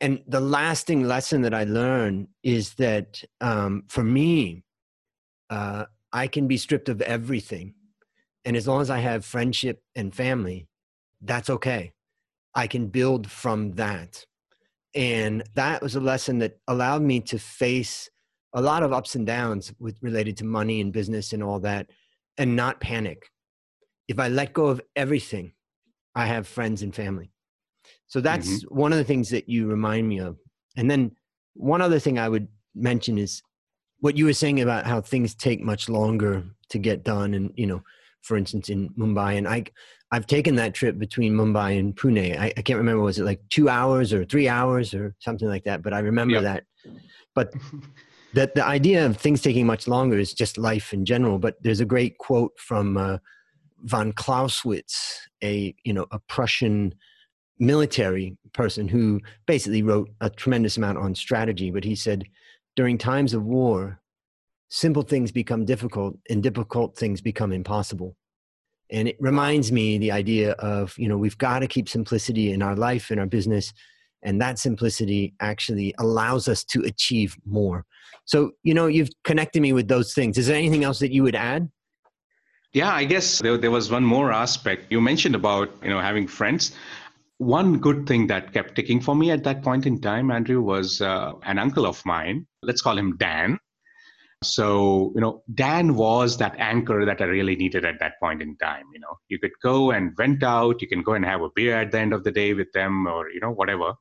And 0.00 0.22
the 0.26 0.40
lasting 0.40 1.04
lesson 1.04 1.42
that 1.42 1.54
i 1.54 1.64
learned 1.64 2.28
is 2.42 2.74
that 2.74 3.22
um, 3.40 3.84
for 3.88 4.04
me 4.04 4.64
uh, 5.50 5.84
i 6.12 6.26
can 6.26 6.46
be 6.46 6.56
stripped 6.56 6.88
of 6.88 7.00
everything. 7.02 7.74
And 8.44 8.56
as 8.56 8.66
long 8.66 8.80
as 8.80 8.90
i 8.90 8.98
have 8.98 9.24
friendship 9.24 9.82
and 9.94 10.14
family 10.14 10.68
that's 11.20 11.50
okay. 11.50 11.92
I 12.54 12.66
can 12.66 12.88
build 12.88 13.30
from 13.30 13.72
that. 13.72 14.24
And 14.94 15.42
that 15.54 15.82
was 15.82 15.96
a 15.96 16.00
lesson 16.00 16.38
that 16.38 16.58
allowed 16.66 17.02
me 17.02 17.20
to 17.20 17.38
face 17.38 18.08
a 18.54 18.62
lot 18.62 18.82
of 18.82 18.92
ups 18.92 19.14
and 19.14 19.26
downs 19.26 19.72
with 19.78 19.98
related 20.02 20.36
to 20.38 20.44
money 20.44 20.80
and 20.80 20.92
business 20.92 21.32
and 21.32 21.42
all 21.42 21.60
that 21.60 21.90
and 22.38 22.56
not 22.56 22.80
panic. 22.80 23.30
If 24.06 24.18
i 24.18 24.28
let 24.28 24.54
go 24.54 24.66
of 24.66 24.80
everything 24.96 25.52
i 26.14 26.24
have 26.26 26.48
friends 26.48 26.82
and 26.82 26.94
family. 26.94 27.30
So 28.06 28.20
that's 28.20 28.48
mm-hmm. 28.48 28.74
one 28.74 28.92
of 28.92 28.98
the 28.98 29.04
things 29.04 29.28
that 29.30 29.48
you 29.48 29.66
remind 29.66 30.08
me 30.08 30.18
of. 30.18 30.38
And 30.76 30.90
then 30.90 31.12
one 31.54 31.82
other 31.82 31.98
thing 31.98 32.18
i 32.18 32.28
would 32.28 32.48
mention 32.74 33.18
is 33.18 33.42
what 34.00 34.16
you 34.16 34.24
were 34.24 34.32
saying 34.32 34.60
about 34.60 34.86
how 34.86 35.00
things 35.00 35.34
take 35.34 35.60
much 35.60 35.88
longer 35.88 36.44
to 36.70 36.78
get 36.78 37.04
done 37.04 37.34
and 37.34 37.52
you 37.56 37.66
know 37.66 37.82
for 38.22 38.36
instance 38.36 38.68
in 38.68 38.88
mumbai 38.90 39.36
and 39.36 39.48
i 39.48 39.64
I've 40.10 40.26
taken 40.26 40.56
that 40.56 40.74
trip 40.74 40.98
between 40.98 41.34
Mumbai 41.34 41.78
and 41.78 41.94
Pune. 41.94 42.38
I, 42.38 42.46
I, 42.56 42.62
can't 42.62 42.78
remember 42.78 43.02
was 43.02 43.18
it 43.18 43.24
like 43.24 43.40
two 43.50 43.68
hours 43.68 44.12
or 44.12 44.24
three 44.24 44.48
hours 44.48 44.94
or 44.94 45.14
something 45.18 45.48
like 45.48 45.64
that, 45.64 45.82
but 45.82 45.92
I 45.92 45.98
remember 45.98 46.36
yep. 46.36 46.42
that. 46.44 46.64
But 47.34 47.52
that 48.34 48.54
the 48.54 48.64
idea 48.64 49.04
of 49.04 49.18
things 49.18 49.42
taking 49.42 49.66
much 49.66 49.86
longer 49.86 50.18
is 50.18 50.32
just 50.32 50.56
life 50.56 50.92
in 50.94 51.04
general. 51.04 51.38
But 51.38 51.56
there's 51.60 51.80
a 51.80 51.84
great 51.84 52.16
quote 52.18 52.52
from 52.58 52.96
uh, 52.96 53.18
von 53.82 54.12
Clausewitz, 54.12 55.28
a 55.44 55.74
you 55.84 55.92
know 55.92 56.06
a 56.10 56.18
Prussian 56.20 56.94
military 57.58 58.36
person 58.54 58.88
who 58.88 59.20
basically 59.46 59.82
wrote 59.82 60.08
a 60.22 60.30
tremendous 60.30 60.78
amount 60.78 60.96
on 60.96 61.14
strategy. 61.14 61.70
But 61.70 61.84
he 61.84 61.94
said, 61.94 62.24
during 62.78 62.96
times 62.96 63.34
of 63.34 63.42
war, 63.44 64.00
simple 64.68 65.02
things 65.02 65.32
become 65.32 65.64
difficult, 65.64 66.14
and 66.30 66.44
difficult 66.44 66.96
things 66.96 67.20
become 67.20 67.50
impossible. 67.52 68.14
And 68.92 69.08
it 69.08 69.16
reminds 69.18 69.72
me 69.72 69.98
the 69.98 70.12
idea 70.12 70.52
of 70.52 70.96
you 70.96 71.08
know 71.08 71.18
we've 71.18 71.36
got 71.38 71.58
to 71.58 71.66
keep 71.66 71.88
simplicity 71.88 72.52
in 72.52 72.62
our 72.62 72.76
life 72.76 73.10
in 73.10 73.18
our 73.18 73.26
business 73.26 73.72
and 74.22 74.40
that 74.40 74.58
simplicity 74.58 75.34
actually 75.40 75.92
allows 75.98 76.46
us 76.48 76.62
to 76.72 76.78
achieve 76.82 77.36
more. 77.44 77.84
So 78.26 78.52
you 78.62 78.74
know 78.74 78.86
you've 78.86 79.10
connected 79.24 79.60
me 79.60 79.72
with 79.72 79.88
those 79.88 80.14
things. 80.14 80.38
Is 80.38 80.46
there 80.46 80.56
anything 80.56 80.84
else 80.84 81.00
that 81.00 81.12
you 81.12 81.24
would 81.24 81.34
add? 81.52 81.68
Yeah 82.72 82.92
i 83.02 83.04
guess 83.12 83.40
there, 83.40 83.58
there 83.58 83.72
was 83.72 83.90
one 83.90 84.04
more 84.04 84.30
aspect. 84.30 84.80
You 84.92 85.00
mentioned 85.00 85.34
about 85.34 85.68
you 85.82 85.90
know 85.90 86.00
having 86.10 86.28
friends 86.28 86.62
one 87.38 87.78
good 87.78 88.06
thing 88.06 88.26
that 88.26 88.52
kept 88.52 88.74
ticking 88.74 89.00
for 89.00 89.14
me 89.14 89.30
at 89.30 89.44
that 89.44 89.62
point 89.62 89.86
in 89.86 90.00
time 90.00 90.30
andrew 90.30 90.60
was 90.60 91.00
uh, 91.00 91.32
an 91.44 91.58
uncle 91.58 91.86
of 91.86 92.04
mine 92.04 92.46
let's 92.62 92.82
call 92.82 92.98
him 92.98 93.16
dan 93.16 93.58
so, 94.44 95.12
you 95.16 95.20
know, 95.20 95.42
Dan 95.52 95.96
was 95.96 96.36
that 96.36 96.54
anchor 96.58 97.04
that 97.04 97.20
I 97.20 97.24
really 97.24 97.56
needed 97.56 97.84
at 97.84 97.98
that 97.98 98.20
point 98.20 98.40
in 98.40 98.56
time. 98.58 98.84
You 98.92 99.00
know, 99.00 99.18
you 99.28 99.38
could 99.38 99.50
go 99.62 99.90
and 99.90 100.16
vent 100.16 100.44
out, 100.44 100.80
you 100.80 100.86
can 100.86 101.02
go 101.02 101.14
and 101.14 101.24
have 101.24 101.42
a 101.42 101.50
beer 101.54 101.74
at 101.74 101.90
the 101.90 101.98
end 101.98 102.12
of 102.12 102.22
the 102.22 102.30
day 102.30 102.54
with 102.54 102.70
them 102.72 103.06
or, 103.06 103.30
you 103.30 103.40
know, 103.40 103.50
whatever. 103.50 103.94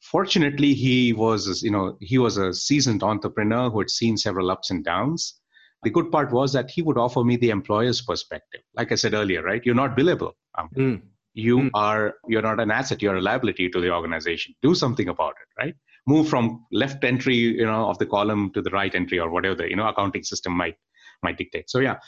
Fortunately, 0.00 0.74
he 0.74 1.12
was, 1.12 1.62
you 1.62 1.70
know, 1.70 1.96
he 2.00 2.18
was 2.18 2.36
a 2.36 2.52
seasoned 2.52 3.02
entrepreneur 3.04 3.70
who 3.70 3.78
had 3.78 3.90
seen 3.90 4.16
several 4.16 4.50
ups 4.50 4.70
and 4.70 4.84
downs. 4.84 5.40
The 5.84 5.90
good 5.90 6.10
part 6.10 6.32
was 6.32 6.52
that 6.54 6.70
he 6.70 6.82
would 6.82 6.98
offer 6.98 7.22
me 7.22 7.36
the 7.36 7.50
employer's 7.50 8.02
perspective. 8.02 8.62
Like 8.74 8.90
I 8.90 8.96
said 8.96 9.14
earlier, 9.14 9.42
right? 9.42 9.62
You're 9.64 9.76
not 9.76 9.96
billable. 9.96 10.32
Um, 10.56 10.68
mm. 10.76 11.02
You 11.38 11.58
mm. 11.58 11.70
are, 11.74 12.14
you're 12.26 12.42
not 12.42 12.60
an 12.60 12.70
asset, 12.70 13.02
you're 13.02 13.16
a 13.16 13.22
liability 13.22 13.68
to 13.70 13.80
the 13.80 13.90
organization. 13.92 14.54
Do 14.62 14.74
something 14.74 15.08
about 15.08 15.34
it, 15.42 15.62
right? 15.62 15.74
move 16.08 16.26
from 16.26 16.64
left 16.72 17.04
entry 17.04 17.36
you 17.36 17.66
know 17.66 17.88
of 17.90 17.98
the 17.98 18.06
column 18.06 18.50
to 18.54 18.62
the 18.62 18.70
right 18.70 18.94
entry 18.94 19.18
or 19.24 19.30
whatever 19.30 19.54
the 19.54 19.68
you 19.68 19.76
know 19.76 19.86
accounting 19.86 20.24
system 20.24 20.52
might 20.56 20.76
might 21.22 21.36
dictate. 21.36 21.70
So 21.70 21.80
yeah. 21.80 21.98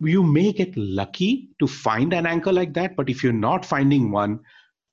You 0.00 0.24
may 0.24 0.52
get 0.52 0.76
lucky 0.76 1.50
to 1.60 1.68
find 1.68 2.12
an 2.12 2.26
anchor 2.26 2.52
like 2.52 2.74
that 2.74 2.96
but 2.96 3.08
if 3.08 3.22
you're 3.22 3.32
not 3.32 3.64
finding 3.64 4.10
one 4.10 4.40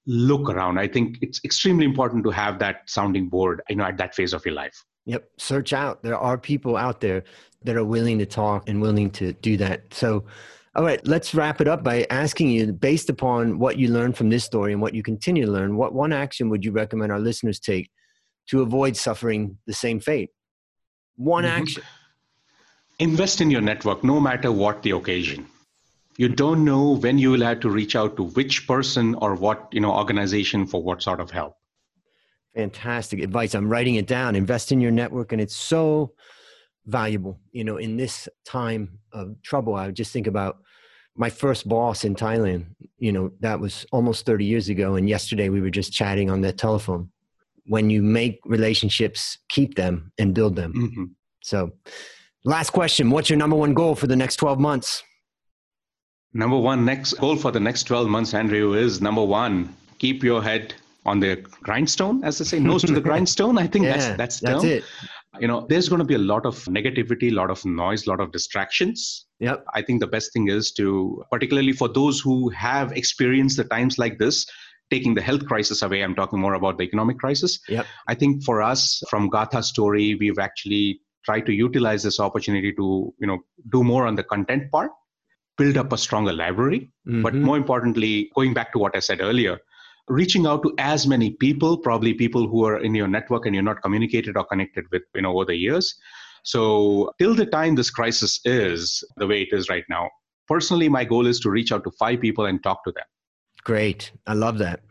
look 0.08 0.50
around. 0.50 0.80
I 0.80 0.88
think 0.88 1.17
it's 1.21 1.41
extremely 1.43 1.86
important 1.86 2.24
to 2.24 2.32
have 2.32 2.60
that 2.60 2.78
sounding 2.88 3.28
board 3.28 3.62
you 3.69 3.76
know 3.76 3.84
at 3.84 3.97
that 3.97 4.15
phase 4.15 4.34
of 4.34 4.45
your 4.45 4.56
life. 4.56 4.78
Yep. 5.06 5.28
Search 5.38 5.74
out. 5.74 6.04
There 6.04 6.17
are 6.17 6.38
people 6.38 6.78
out 6.78 7.02
there 7.02 7.24
that 7.63 7.76
are 7.76 7.84
willing 7.84 8.19
to 8.19 8.26
talk 8.26 8.69
and 8.69 8.82
willing 8.82 9.10
to 9.12 9.34
do 9.34 9.58
that. 9.58 9.93
So 9.93 10.24
all 10.75 10.84
right 10.84 11.05
let's 11.05 11.34
wrap 11.34 11.62
it 11.62 11.67
up 11.67 11.84
by 11.84 12.05
asking 12.10 12.49
you 12.49 12.71
based 12.71 13.10
upon 13.10 13.60
what 13.60 13.77
you 13.77 13.89
learned 13.89 14.15
from 14.15 14.29
this 14.29 14.43
story 14.43 14.71
and 14.71 14.81
what 14.81 14.93
you 14.93 15.03
continue 15.03 15.45
to 15.45 15.51
learn 15.51 15.75
what 15.75 15.93
one 15.93 16.13
action 16.13 16.49
would 16.49 16.63
you 16.63 16.71
recommend 16.71 17.12
our 17.12 17.19
listeners 17.19 17.60
take 17.60 17.89
to 18.51 18.62
avoid 18.62 18.97
suffering 18.97 19.57
the 19.65 19.73
same 19.73 19.99
fate. 19.99 20.29
One 21.15 21.43
mm-hmm. 21.43 21.62
action. 21.62 21.84
Invest 22.99 23.41
in 23.41 23.49
your 23.49 23.62
network 23.62 24.03
no 24.03 24.19
matter 24.19 24.51
what 24.51 24.84
the 24.84 24.91
occasion. 24.91 25.47
You 26.17 26.27
don't 26.27 26.65
know 26.65 26.97
when 26.97 27.17
you 27.17 27.31
will 27.31 27.41
have 27.41 27.62
to 27.62 27.69
reach 27.69 27.95
out 27.95 28.17
to 28.17 28.23
which 28.23 28.67
person 28.67 29.15
or 29.15 29.36
what 29.36 29.69
you 29.71 29.79
know 29.79 29.93
organization 29.93 30.67
for 30.67 30.84
what 30.84 31.01
sort 31.01 31.19
of 31.19 31.31
help. 31.31 31.55
Fantastic 32.53 33.21
advice. 33.21 33.55
I'm 33.55 33.69
writing 33.69 33.95
it 33.95 34.07
down. 34.07 34.36
Invest 34.36 34.71
in 34.71 34.81
your 34.81 34.91
network, 34.91 35.31
and 35.31 35.41
it's 35.41 35.55
so 35.55 36.13
valuable. 36.86 37.39
You 37.52 37.63
know, 37.63 37.78
in 37.78 37.98
this 37.98 38.28
time 38.46 39.00
of 39.13 39.41
trouble, 39.41 39.76
I 39.76 39.88
would 39.88 39.96
just 39.96 40.12
think 40.12 40.28
about 40.28 40.60
my 41.15 41.30
first 41.30 41.67
boss 41.67 42.04
in 42.04 42.15
Thailand. 42.15 42.65
You 42.98 43.12
know, 43.12 43.32
that 43.39 43.60
was 43.60 43.86
almost 43.91 44.26
30 44.26 44.46
years 44.46 44.70
ago, 44.70 44.96
and 44.96 45.10
yesterday 45.10 45.50
we 45.50 45.62
were 45.62 45.70
just 45.70 45.91
chatting 45.91 46.30
on 46.30 46.41
the 46.41 46.52
telephone 46.52 47.10
when 47.67 47.89
you 47.89 48.02
make 48.02 48.39
relationships, 48.46 49.38
keep 49.50 49.76
them 49.76 50.12
and 50.17 50.34
build 50.34 50.56
them. 50.56 50.74
Mm-hmm. 50.74 51.04
So, 51.44 51.72
last 52.44 52.72
question 52.72 53.10
What's 53.10 53.30
your 53.30 53.38
number 53.38 53.56
one 53.56 53.74
goal 53.74 53.96
for 53.96 54.08
the 54.08 54.15
next 54.15 54.38
12 54.38 54.60
months? 54.60 55.04
Number 56.34 56.58
one 56.58 56.86
next 56.86 57.13
goal 57.13 57.36
for 57.36 57.52
the 57.52 57.60
next 57.60 57.84
12 57.84 58.08
months, 58.08 58.34
Andrew, 58.34 58.74
is 58.74 59.02
number 59.02 59.24
one, 59.24 59.76
keep 60.00 60.24
your 60.24 60.41
head 60.41 60.74
on 61.06 61.20
the 61.20 61.36
grindstone, 61.63 62.24
as 62.24 62.38
they 62.38 62.46
say, 62.46 62.60
nose 62.60 62.84
to 62.84 62.94
the 62.94 63.02
grindstone. 63.10 63.58
I 63.58 63.67
think 63.67 63.86
yeah, 63.86 63.98
that's 63.98 64.17
that's, 64.17 64.39
that's 64.39 64.63
it. 64.63 64.84
You 65.41 65.47
know, 65.47 65.65
there's 65.67 65.89
going 65.89 65.99
to 65.99 66.06
be 66.06 66.13
a 66.13 66.19
lot 66.19 66.45
of 66.45 66.63
negativity, 66.65 67.32
a 67.32 67.36
lot 67.36 67.49
of 67.49 67.65
noise, 67.65 68.06
a 68.06 68.12
lot 68.12 68.19
of 68.19 68.32
distractions. 68.32 69.25
yeah 69.39 69.56
I 69.73 69.82
think 69.82 69.99
the 69.99 70.08
best 70.08 70.32
thing 70.34 70.49
is 70.49 70.71
to, 70.73 71.23
particularly 71.32 71.73
for 71.73 71.89
those 71.89 72.19
who 72.19 72.49
have 72.49 72.91
experienced 72.91 73.58
the 73.58 73.63
times 73.63 73.97
like 73.97 74.19
this, 74.19 74.45
taking 74.91 75.15
the 75.15 75.21
health 75.21 75.45
crisis 75.47 75.82
away, 75.82 76.01
I'm 76.04 76.13
talking 76.13 76.39
more 76.39 76.54
about 76.54 76.77
the 76.77 76.84
economic 76.84 77.17
crisis. 77.17 77.60
Yep. 77.67 77.88
I 78.08 78.13
think 78.13 78.43
for 78.43 78.62
us, 78.62 79.01
from 79.10 79.30
Gatha's 79.30 79.69
story, 79.69 80.15
we've 80.19 80.38
actually 80.38 81.01
tried 81.25 81.47
to 81.47 81.54
utilize 81.54 82.04
this 82.04 82.19
opportunity 82.19 82.71
to, 82.73 83.13
you 83.19 83.27
know, 83.27 83.39
do 83.71 83.84
more 83.84 84.06
on 84.06 84.15
the 84.15 84.23
content 84.23 84.71
part, 84.71 84.91
build 85.58 85.77
up 85.77 85.91
a 85.91 85.97
stronger 85.97 86.34
library, 86.34 86.91
mm-hmm. 87.08 87.23
but 87.23 87.34
more 87.34 87.58
importantly, 87.58 88.30
going 88.36 88.54
back 88.54 88.73
to 88.73 88.80
what 88.80 88.95
I 88.95 88.99
said 88.99 89.21
earlier, 89.21 89.60
reaching 90.12 90.45
out 90.45 90.62
to 90.63 90.74
as 90.78 91.08
many 91.08 91.32
people, 91.32 91.78
probably 91.78 92.13
people 92.13 92.47
who 92.47 92.65
are 92.65 92.80
in 92.80 92.93
your 92.93 93.08
network 93.08 93.45
and 93.45 93.56
you're 93.56 93.63
not 93.63 93.82
communicated 93.82 94.36
or 94.36 94.45
connected 94.45 94.86
with, 94.91 95.04
you 95.15 95.21
know, 95.21 95.32
over 95.32 95.45
the 95.45 95.56
years. 95.56 95.95
So 96.43 97.12
till 97.17 97.34
the 97.34 97.45
time 97.45 97.76
this 97.76 97.89
crisis 97.89 98.41
is 98.43 99.04
the 99.17 99.28
way 99.28 99.43
it 99.43 99.50
is 99.54 99.69
right 99.69 99.86
now, 99.89 100.10
personally, 100.47 100.89
my 100.89 101.06
goal 101.06 101.28
is 101.28 101.39
to 101.41 101.50
reach 101.50 101.71
out 101.71 101.86
to 101.86 101.91
five 101.91 102.19
people 102.19 102.45
and 102.45 102.62
talk 102.62 102.84
to 102.84 102.91
them. 102.91 103.06
Great. 103.63 104.12
I 104.28 104.34
love 104.34 104.58
that. 104.58 104.82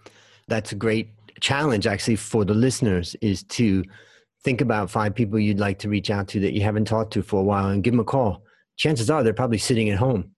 That's 0.48 0.72
a 0.72 0.76
great 0.76 1.10
challenge 1.40 1.86
actually 1.86 2.16
for 2.16 2.44
the 2.44 2.54
listeners 2.54 3.16
is 3.20 3.42
to 3.44 3.82
think 4.42 4.60
about 4.60 4.90
five 4.90 5.14
people 5.14 5.38
you'd 5.38 5.60
like 5.60 5.78
to 5.80 5.88
reach 5.88 6.10
out 6.10 6.28
to 6.28 6.40
that 6.40 6.52
you 6.54 6.62
haven't 6.62 6.86
talked 6.86 7.12
to 7.12 7.22
for 7.22 7.40
a 7.40 7.44
while 7.44 7.68
and 7.68 7.84
give 7.84 7.92
them 7.92 8.00
a 8.00 8.04
call. 8.04 8.42
Chances 8.78 9.10
are 9.10 9.22
they're 9.22 9.34
probably 9.34 9.58
sitting 9.58 9.90
at 9.90 9.98
home. 9.98 10.30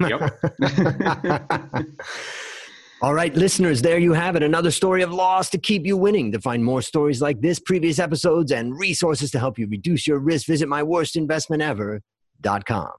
Yep. 0.00 0.38
All 3.02 3.12
right, 3.12 3.36
listeners, 3.36 3.82
there 3.82 3.98
you 3.98 4.14
have 4.14 4.36
it. 4.36 4.42
Another 4.42 4.70
story 4.70 5.02
of 5.02 5.12
loss 5.12 5.50
to 5.50 5.58
keep 5.58 5.84
you 5.84 5.98
winning. 5.98 6.32
To 6.32 6.40
find 6.40 6.64
more 6.64 6.80
stories 6.80 7.20
like 7.20 7.42
this, 7.42 7.58
previous 7.58 7.98
episodes, 7.98 8.50
and 8.50 8.74
resources 8.78 9.30
to 9.32 9.38
help 9.38 9.58
you 9.58 9.66
reduce 9.66 10.06
your 10.06 10.18
risk, 10.18 10.46
visit 10.46 10.66
myworstinvestmentever.com. 10.66 12.90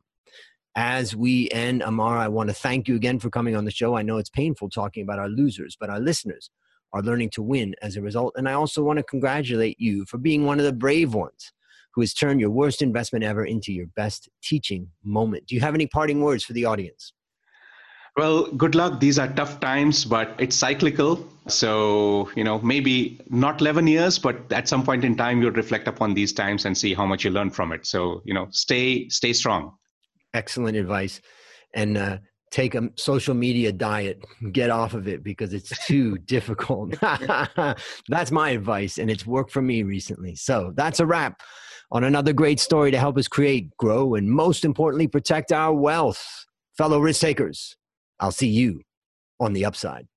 As 0.76 1.16
we 1.16 1.50
end, 1.50 1.82
Amar, 1.82 2.16
I 2.16 2.28
want 2.28 2.50
to 2.50 2.54
thank 2.54 2.88
you 2.88 2.96
again 2.96 3.18
for 3.18 3.32
coming 3.32 3.56
on 3.56 3.66
the 3.66 3.72
show. 3.72 3.96
I 3.96 4.04
know 4.04 4.18
it's 4.18 4.30
painful 4.30 4.70
talking 4.70 5.02
about 5.02 5.18
our 5.18 5.30
losers, 5.30 5.76
but 5.80 5.90
our 5.90 6.00
listeners 6.00 6.52
are 6.94 7.02
learning 7.02 7.32
to 7.32 7.42
win 7.42 7.74
as 7.82 7.98
a 7.98 8.02
result. 8.02 8.36
And 8.38 8.48
I 8.48 8.54
also 8.54 8.84
want 8.84 8.98
to 8.98 9.04
congratulate 9.04 9.80
you 9.80 10.06
for 10.06 10.20
being 10.20 10.46
one 10.46 10.60
of 10.60 10.66
the 10.66 10.74
brave 10.74 11.16
ones 11.16 11.52
who 11.96 12.02
has 12.02 12.14
turned 12.14 12.40
your 12.40 12.52
worst 12.52 12.84
investment 12.84 13.26
ever 13.26 13.44
into 13.44 13.74
your 13.74 13.88
best 13.96 14.30
teaching 14.44 14.90
moment. 15.04 15.48
Do 15.48 15.56
you 15.56 15.62
have 15.62 15.74
any 15.74 15.88
parting 15.88 16.22
words 16.22 16.44
for 16.44 16.54
the 16.54 16.66
audience? 16.66 17.14
Well, 18.18 18.48
good 18.52 18.76
luck. 18.76 19.00
These 19.00 19.20
are 19.20 19.28
tough 19.28 19.60
times, 19.60 20.04
but 20.04 20.36
it's 20.40 20.56
cyclical. 20.56 21.26
So, 21.48 22.30
you 22.36 22.44
know, 22.44 22.60
maybe 22.60 23.20
not 23.30 23.62
11 23.62 23.88
years, 23.88 24.20
but 24.20 24.52
at 24.52 24.68
some 24.68 24.84
point 24.84 25.06
in 25.06 25.16
time, 25.16 25.42
you'll 25.42 25.52
reflect 25.52 25.88
upon 25.88 26.14
these 26.14 26.34
times 26.34 26.66
and 26.66 26.78
see 26.78 26.94
how 26.94 27.06
much 27.06 27.24
you 27.24 27.30
learn 27.30 27.52
from 27.52 27.72
it. 27.72 27.86
So, 27.86 28.22
you 28.26 28.34
know, 28.34 28.48
stay, 28.52 29.08
stay 29.08 29.32
strong 29.34 29.78
excellent 30.38 30.78
advice. 30.78 31.20
And 31.74 31.98
uh, 31.98 32.18
take 32.52 32.76
a 32.76 32.90
social 32.96 33.34
media 33.34 33.72
diet, 33.72 34.24
get 34.52 34.70
off 34.70 34.94
of 34.94 35.08
it 35.08 35.24
because 35.24 35.54
it's 35.54 35.86
too 35.86 36.18
difficult. 36.26 36.96
that's 38.08 38.32
my 38.32 38.52
advice, 38.52 38.98
and 38.98 39.12
it's 39.12 39.26
worked 39.26 39.52
for 39.52 39.62
me 39.62 39.84
recently. 39.84 40.36
So 40.36 40.72
that's 40.76 41.00
a 41.00 41.06
wrap 41.06 41.42
on 41.92 42.04
another 42.04 42.34
great 42.34 42.60
story 42.60 42.92
to 42.92 43.00
help 43.00 43.18
us 43.18 43.28
create, 43.28 43.76
grow, 43.78 44.16
and 44.16 44.30
most 44.30 44.64
importantly, 44.66 45.08
protect 45.08 45.52
our 45.52 45.74
wealth. 45.74 46.46
Fellow 46.78 47.00
risk 47.00 47.22
takers, 47.22 47.76
I'll 48.20 48.32
see 48.32 48.48
you 48.48 48.82
on 49.40 49.54
the 49.54 49.66
upside. 49.66 50.08